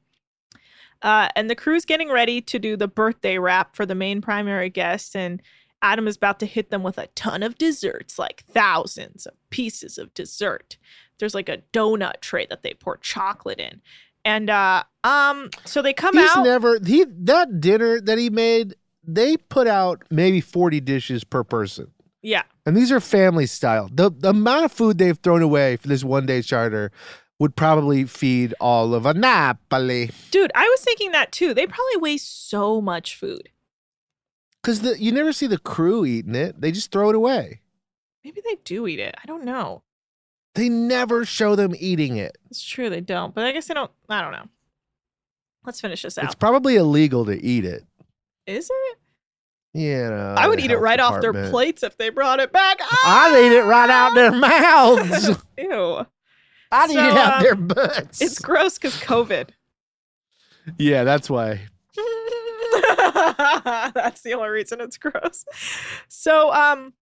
[1.02, 4.70] Uh, and the crew's getting ready to do the birthday wrap for the main primary
[4.70, 5.14] guest.
[5.14, 5.42] And
[5.82, 9.98] Adam is about to hit them with a ton of desserts, like thousands of pieces
[9.98, 10.78] of dessert.
[11.18, 13.82] There's like a donut tray that they pour chocolate in.
[14.24, 16.22] And uh, um, so they come out.
[16.22, 16.44] He's out.
[16.44, 18.74] never he that dinner that he made.
[19.06, 21.90] They put out maybe forty dishes per person.
[22.22, 22.42] yeah.
[22.66, 23.90] And these are family style.
[23.92, 26.90] The, the amount of food they've thrown away for this one day charter
[27.38, 30.10] would probably feed all of Napoli.
[30.30, 31.52] Dude, I was thinking that too.
[31.52, 33.50] They probably waste so much food.
[34.62, 36.58] Because you never see the crew eating it.
[36.58, 37.60] They just throw it away.
[38.24, 39.14] Maybe they do eat it.
[39.22, 39.82] I don't know.
[40.54, 42.38] They never show them eating it.
[42.48, 43.90] It's true they don't, but I guess they don't.
[44.08, 44.46] I don't know.
[45.66, 46.24] Let's finish this out.
[46.24, 47.84] It's probably illegal to eat it.
[48.46, 48.98] Is it?
[49.72, 50.10] Yeah.
[50.10, 52.78] know, I would eat it right off their plates if they brought it back.
[52.80, 53.26] Ah!
[53.26, 55.30] I'd eat it right out their mouths.
[55.58, 56.06] Ew.
[56.70, 58.20] I'd eat it out um, their butts.
[58.20, 59.50] It's gross because COVID.
[60.78, 61.62] yeah, that's why.
[63.94, 65.44] That's the only reason it's gross.
[66.08, 66.94] So, um,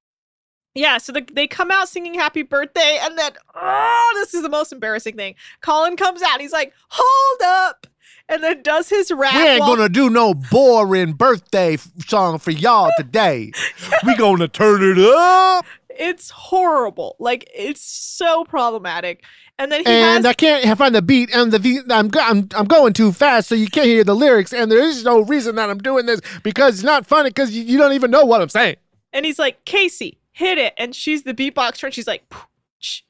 [0.74, 4.48] yeah, so the, they come out singing happy birthday, and then, oh, this is the
[4.48, 5.34] most embarrassing thing.
[5.60, 7.86] Colin comes out, he's like, hold up,
[8.32, 9.34] and then does his rap.
[9.34, 13.52] We ain't while- gonna do no boring birthday f- song for y'all today.
[14.06, 15.64] we gonna turn it up.
[15.90, 17.16] It's horrible.
[17.18, 19.22] Like, it's so problematic.
[19.58, 20.26] And then he and has.
[20.26, 23.54] I can't find the beat, and the I'm, go- I'm I'm going too fast, so
[23.54, 24.52] you can't hear the lyrics.
[24.52, 27.62] And there is no reason that I'm doing this because it's not funny because you,
[27.62, 28.76] you don't even know what I'm saying.
[29.12, 30.72] And he's like, Casey, hit it.
[30.78, 33.02] And she's the beatboxer, and she's like, "Pooch,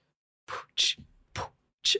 [0.49, 0.99] pooch, pooch."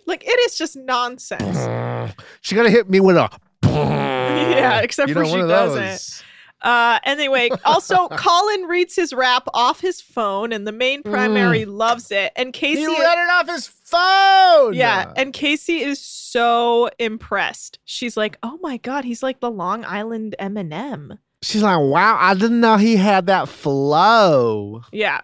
[0.07, 2.15] Like it is just nonsense.
[2.41, 3.31] She gotta hit me with a.
[3.65, 6.25] yeah, except You for know, she doesn't.
[6.61, 12.11] Uh, anyway, also Colin reads his rap off his phone, and the main primary loves
[12.13, 12.33] it.
[12.37, 14.75] And Casey, He read it off his phone.
[14.75, 17.79] yeah, and Casey is so impressed.
[17.85, 22.35] She's like, "Oh my god, he's like the Long Island Eminem." She's like, "Wow, I
[22.35, 24.83] didn't know he had that flow.
[24.93, 25.23] Yeah,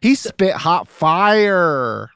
[0.00, 2.10] He spit hot fire."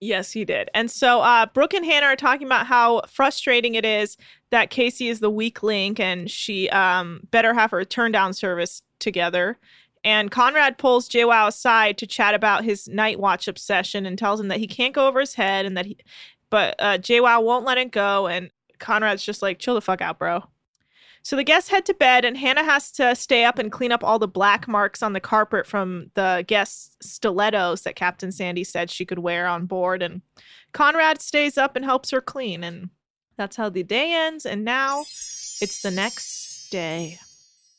[0.00, 0.70] Yes, he did.
[0.74, 4.16] And so uh, Brooke and Hannah are talking about how frustrating it is
[4.50, 8.82] that Casey is the weak link and she um, better have her turn down service
[9.00, 9.58] together.
[10.04, 14.48] And Conrad pulls Joao aside to chat about his night watch obsession and tells him
[14.48, 15.96] that he can't go over his head and that he,
[16.48, 18.28] but uh, Joao won't let it go.
[18.28, 20.44] And Conrad's just like, chill the fuck out, bro.
[21.28, 24.02] So the guests head to bed, and Hannah has to stay up and clean up
[24.02, 28.90] all the black marks on the carpet from the guests' stilettos that Captain Sandy said
[28.90, 30.02] she could wear on board.
[30.02, 30.22] And
[30.72, 32.64] Conrad stays up and helps her clean.
[32.64, 32.88] And
[33.36, 34.46] that's how the day ends.
[34.46, 37.18] And now it's the next day.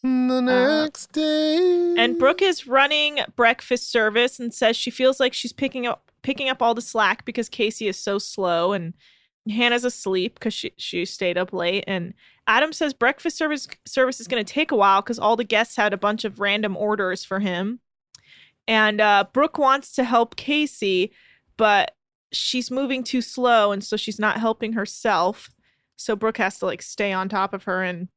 [0.03, 1.95] The uh, next day.
[1.97, 6.49] And Brooke is running breakfast service and says she feels like she's picking up picking
[6.49, 8.93] up all the slack because Casey is so slow and
[9.47, 12.13] Hannah's asleep because she she stayed up late and
[12.49, 15.75] Adam says breakfast service service is going to take a while because all the guests
[15.75, 17.79] had a bunch of random orders for him.
[18.67, 21.11] And uh, Brooke wants to help Kasey,
[21.57, 21.95] but
[22.31, 25.49] she's moving too slow, and so she's not helping herself.
[25.95, 28.09] So Brooke has to like stay on top of her, and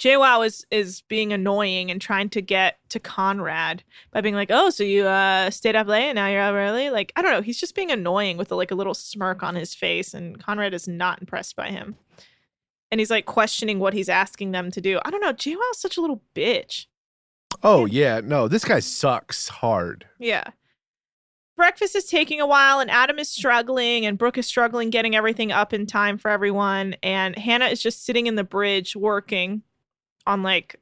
[0.00, 4.70] JWoww is is being annoying and trying to get to Conrad by being like, "Oh,
[4.70, 7.42] so you uh stayed up late and now you're up early?" Like I don't know.
[7.42, 10.72] He's just being annoying with a, like a little smirk on his face, and Conrad
[10.72, 11.96] is not impressed by him.
[12.90, 14.98] And he's like questioning what he's asking them to do.
[15.04, 15.34] I don't know.
[15.34, 16.86] JWoww's such a little bitch.
[17.62, 20.06] Oh yeah, no, this guy sucks hard.
[20.18, 20.44] Yeah.
[21.56, 25.52] Breakfast is taking a while, and Adam is struggling, and Brooke is struggling getting everything
[25.52, 26.96] up in time for everyone.
[27.02, 29.62] And Hannah is just sitting in the bridge working
[30.26, 30.76] on like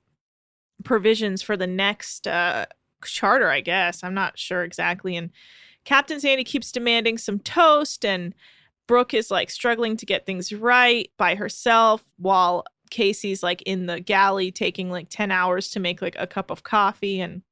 [0.85, 2.67] provisions for the next uh,
[3.05, 4.03] charter, I guess.
[4.03, 5.17] I'm not sure exactly.
[5.17, 5.31] And
[5.85, 8.35] Captain Sandy keeps demanding some toast, and
[8.87, 14.01] Brooke is like struggling to get things right by herself while Kasey's like in the
[14.01, 17.21] galley taking like 10 hours to make like a cup of coffee.
[17.21, 17.43] And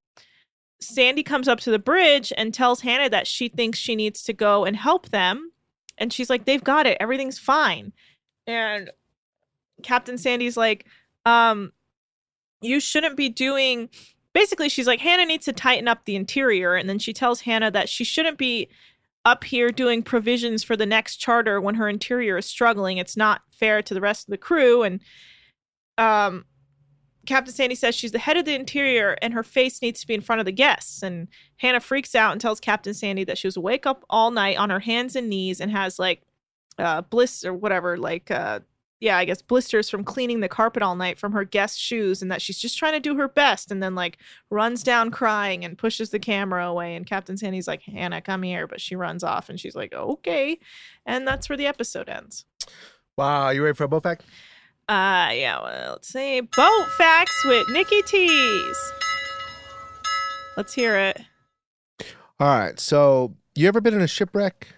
[0.81, 4.33] Sandy comes up to the bridge and tells Hannah that she thinks she needs to
[4.33, 5.53] go and help them.
[5.99, 6.99] And she's like, they've got it.
[7.01, 7.93] Everything's fine.
[8.47, 8.91] And
[9.83, 10.87] Captain Sandy's like,
[11.25, 11.73] um,
[12.63, 13.89] you shouldn't be doing
[14.33, 17.71] basically she's like hannah needs to tighten up the interior and then she tells hannah
[17.71, 18.69] that she shouldn't be
[19.27, 22.97] up here doing provisions for the next charter when her interior is struggling.
[22.97, 25.01] It's not fair to the rest of the crew and
[25.99, 26.45] um
[27.27, 30.15] captain sandy says she's the head of the interior and her face needs to be
[30.15, 31.27] in front of the guests and
[31.57, 34.71] hannah freaks out and tells captain sandy that she was awake up all night on
[34.71, 36.23] her hands and knees and has like
[36.79, 38.61] uh bliss or whatever like uh
[39.01, 42.31] yeah, I guess blisters from cleaning the carpet all night from her guest shoes and
[42.31, 44.19] that she's just trying to do her best and then like
[44.51, 48.67] runs down crying and pushes the camera away and Captain Sandy's like, "Hannah, come here."
[48.67, 50.59] But she runs off and she's like, "Okay."
[51.05, 52.45] And that's where the episode ends.
[53.17, 54.23] Wow, you ready for a boat fact?
[54.89, 56.41] Uh yeah, well, let's see.
[56.41, 58.93] Boat facts with Nikki Tees.
[60.57, 61.21] Let's hear it.
[62.39, 62.79] All right.
[62.81, 64.69] So, you ever been in a shipwreck?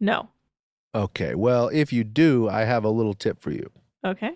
[0.00, 0.28] No.
[0.94, 1.34] Okay.
[1.34, 3.70] Well, if you do, I have a little tip for you.
[4.04, 4.32] Okay.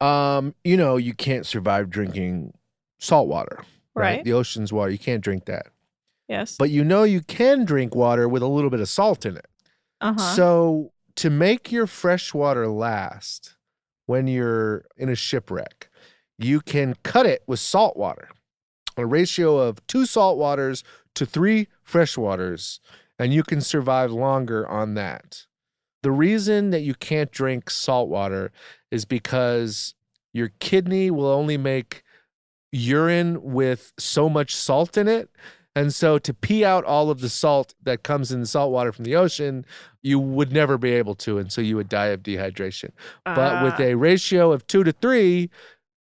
[0.00, 2.54] Um, you know, you can't survive drinking
[2.98, 3.58] salt water,
[3.94, 4.16] right?
[4.16, 4.24] Right.
[4.24, 4.90] The ocean's water.
[4.90, 5.66] You can't drink that.
[6.28, 6.56] Yes.
[6.58, 9.46] But you know you can drink water with a little bit of salt in it.
[10.00, 10.34] uh-huh.
[10.36, 13.56] So, to make your fresh water last
[14.06, 15.90] when you're in a shipwreck,
[16.38, 18.28] you can cut it with salt water,
[18.96, 20.82] a ratio of two salt waters
[21.14, 22.80] to three fresh waters,
[23.18, 25.46] and you can survive longer on that.
[26.02, 28.52] The reason that you can't drink salt water
[28.90, 29.94] is because
[30.32, 32.02] your kidney will only make
[32.72, 35.28] urine with so much salt in it.
[35.76, 38.92] And so to pee out all of the salt that comes in the salt water
[38.92, 39.64] from the ocean,
[40.02, 41.38] you would never be able to.
[41.38, 42.90] And so you would die of dehydration.
[43.24, 43.82] But with Ah.
[43.84, 45.50] a ratio of two to three,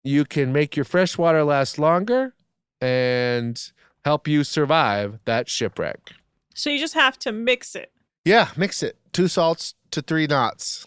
[0.03, 2.33] you can make your fresh water last longer
[2.81, 3.71] and
[4.03, 6.11] help you survive that shipwreck.
[6.53, 7.91] So you just have to mix it.
[8.25, 8.97] Yeah, mix it.
[9.13, 10.85] Two salts to three knots.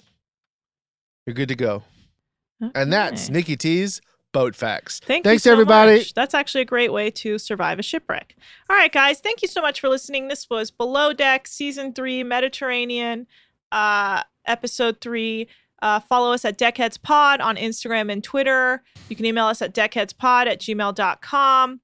[1.27, 1.83] You're good to go.
[2.75, 4.01] And that's Nikki T's
[4.33, 5.01] Boat Facts.
[5.01, 5.99] Thank Thanks, so everybody.
[5.99, 6.15] much.
[6.15, 8.35] That's actually a great way to survive a shipwreck.
[8.71, 10.29] All right, guys, thank you so much for listening.
[10.29, 13.27] This was Below Deck Season 3 Mediterranean,
[13.73, 15.49] uh, Episode 3.
[15.83, 18.83] Uh, follow us at Deckheads Pod on Instagram and Twitter.
[19.09, 21.81] You can email us at deckheadspod at gmail.com.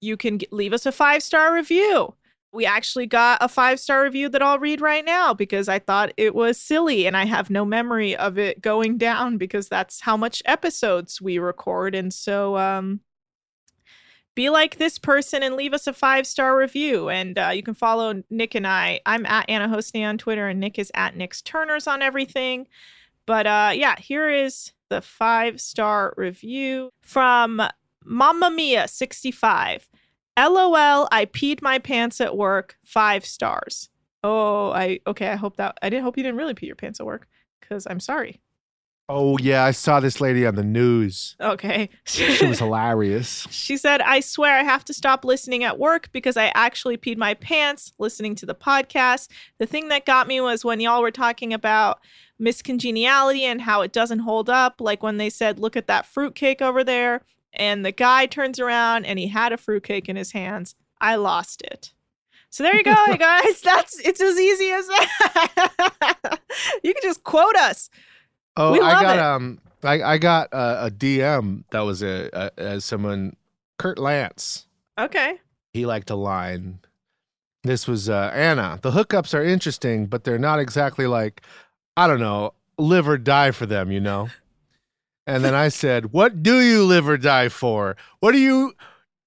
[0.00, 2.14] You can g- leave us a five star review.
[2.52, 6.12] We actually got a five star review that I'll read right now because I thought
[6.16, 10.16] it was silly and I have no memory of it going down because that's how
[10.16, 11.94] much episodes we record.
[11.94, 13.00] And so, um,
[14.34, 17.08] be like this person and leave us a five star review.
[17.08, 19.00] And uh, you can follow Nick and I.
[19.06, 22.66] I'm at Anna Hostney on Twitter, and Nick is at Nick's Turners on everything.
[23.26, 27.62] But uh, yeah, here is the five star review from
[28.04, 29.88] Mamma Mia 65.
[30.38, 33.90] LOL, I peed my pants at work, five stars.
[34.24, 35.28] Oh, I okay.
[35.28, 37.28] I hope that I didn't hope you didn't really pee your pants at work
[37.60, 38.40] because I'm sorry.
[39.08, 41.36] Oh yeah, I saw this lady on the news.
[41.40, 41.90] Okay.
[42.04, 43.46] She was hilarious.
[43.50, 47.16] She said, I swear I have to stop listening at work because I actually peed
[47.16, 49.28] my pants listening to the podcast.
[49.58, 51.98] The thing that got me was when y'all were talking about
[52.38, 54.80] Miss Congeniality and how it doesn't hold up.
[54.80, 57.22] Like when they said, Look at that fruitcake over there.
[57.52, 60.74] And the guy turns around and he had a fruitcake in his hands.
[61.00, 61.92] I lost it.
[62.50, 63.60] So there you go, you guys.
[63.60, 66.38] That's it's as easy as that.
[66.82, 67.90] you can just quote us.
[68.56, 69.22] Oh, I got it.
[69.22, 73.36] um, I, I got a, a DM that was a, a as someone,
[73.78, 74.66] Kurt Lance.
[74.98, 75.40] Okay.
[75.72, 76.80] He liked a line.
[77.64, 78.78] This was uh, Anna.
[78.82, 81.42] The hookups are interesting, but they're not exactly like,
[81.96, 84.28] I don't know, live or die for them, you know.
[85.26, 87.96] And then I said, "What do you live or die for?
[88.20, 88.72] What do you,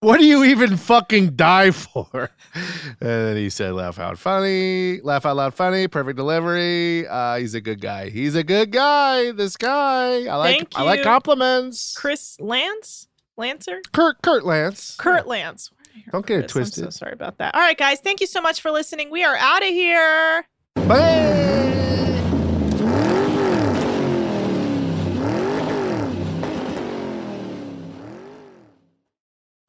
[0.01, 5.25] what do you even fucking die for?" And then he said, "Laugh out funny, laugh
[5.25, 7.05] out loud funny, perfect delivery.
[7.05, 8.09] Uh, he's a good guy.
[8.09, 9.31] He's a good guy.
[9.31, 10.25] This guy.
[10.25, 10.67] I like.
[10.75, 11.95] I like compliments.
[11.97, 13.07] Chris Lance?
[13.37, 13.81] Lancer?
[13.91, 14.95] Kurt, Kurt Lance.
[14.97, 15.71] Kurt Lance.
[16.11, 16.85] Don't get it twisted.
[16.85, 17.55] I'm so sorry about that.
[17.55, 17.99] All right, guys.
[17.99, 19.09] Thank you so much for listening.
[19.09, 20.45] We are out of here.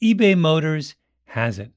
[0.00, 0.94] eBay Motors
[1.24, 1.72] has it.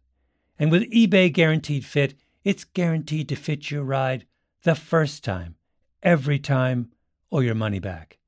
[0.60, 2.14] And with eBay Guaranteed Fit,
[2.44, 4.26] it's guaranteed to fit your ride
[4.64, 5.56] the first time,
[6.04, 6.92] every time,
[7.32, 8.20] or your money back.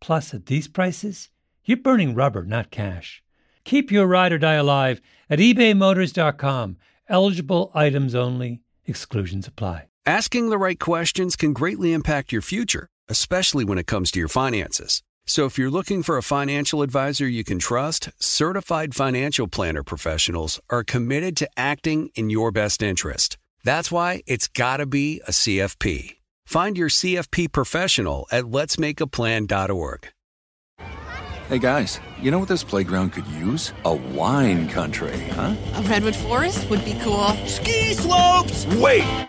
[0.00, 1.30] Plus, at these prices,
[1.64, 3.22] you're burning rubber, not cash.
[3.64, 6.76] Keep your ride or die alive at ebaymotors.com.
[7.08, 9.88] Eligible items only, exclusions apply.
[10.06, 14.28] Asking the right questions can greatly impact your future, especially when it comes to your
[14.28, 15.02] finances.
[15.26, 20.60] So if you're looking for a financial advisor you can trust, certified financial planner professionals
[20.68, 23.38] are committed to acting in your best interest.
[23.64, 26.16] That's why it's got to be a CFP.
[26.46, 30.08] Find your CFP professional at letsmakeaplan.org.
[31.48, 33.72] Hey guys, you know what this playground could use?
[33.84, 35.54] A wine country, huh?
[35.74, 37.28] A redwood forest would be cool.
[37.46, 38.66] Ski slopes!
[38.76, 39.28] Wait!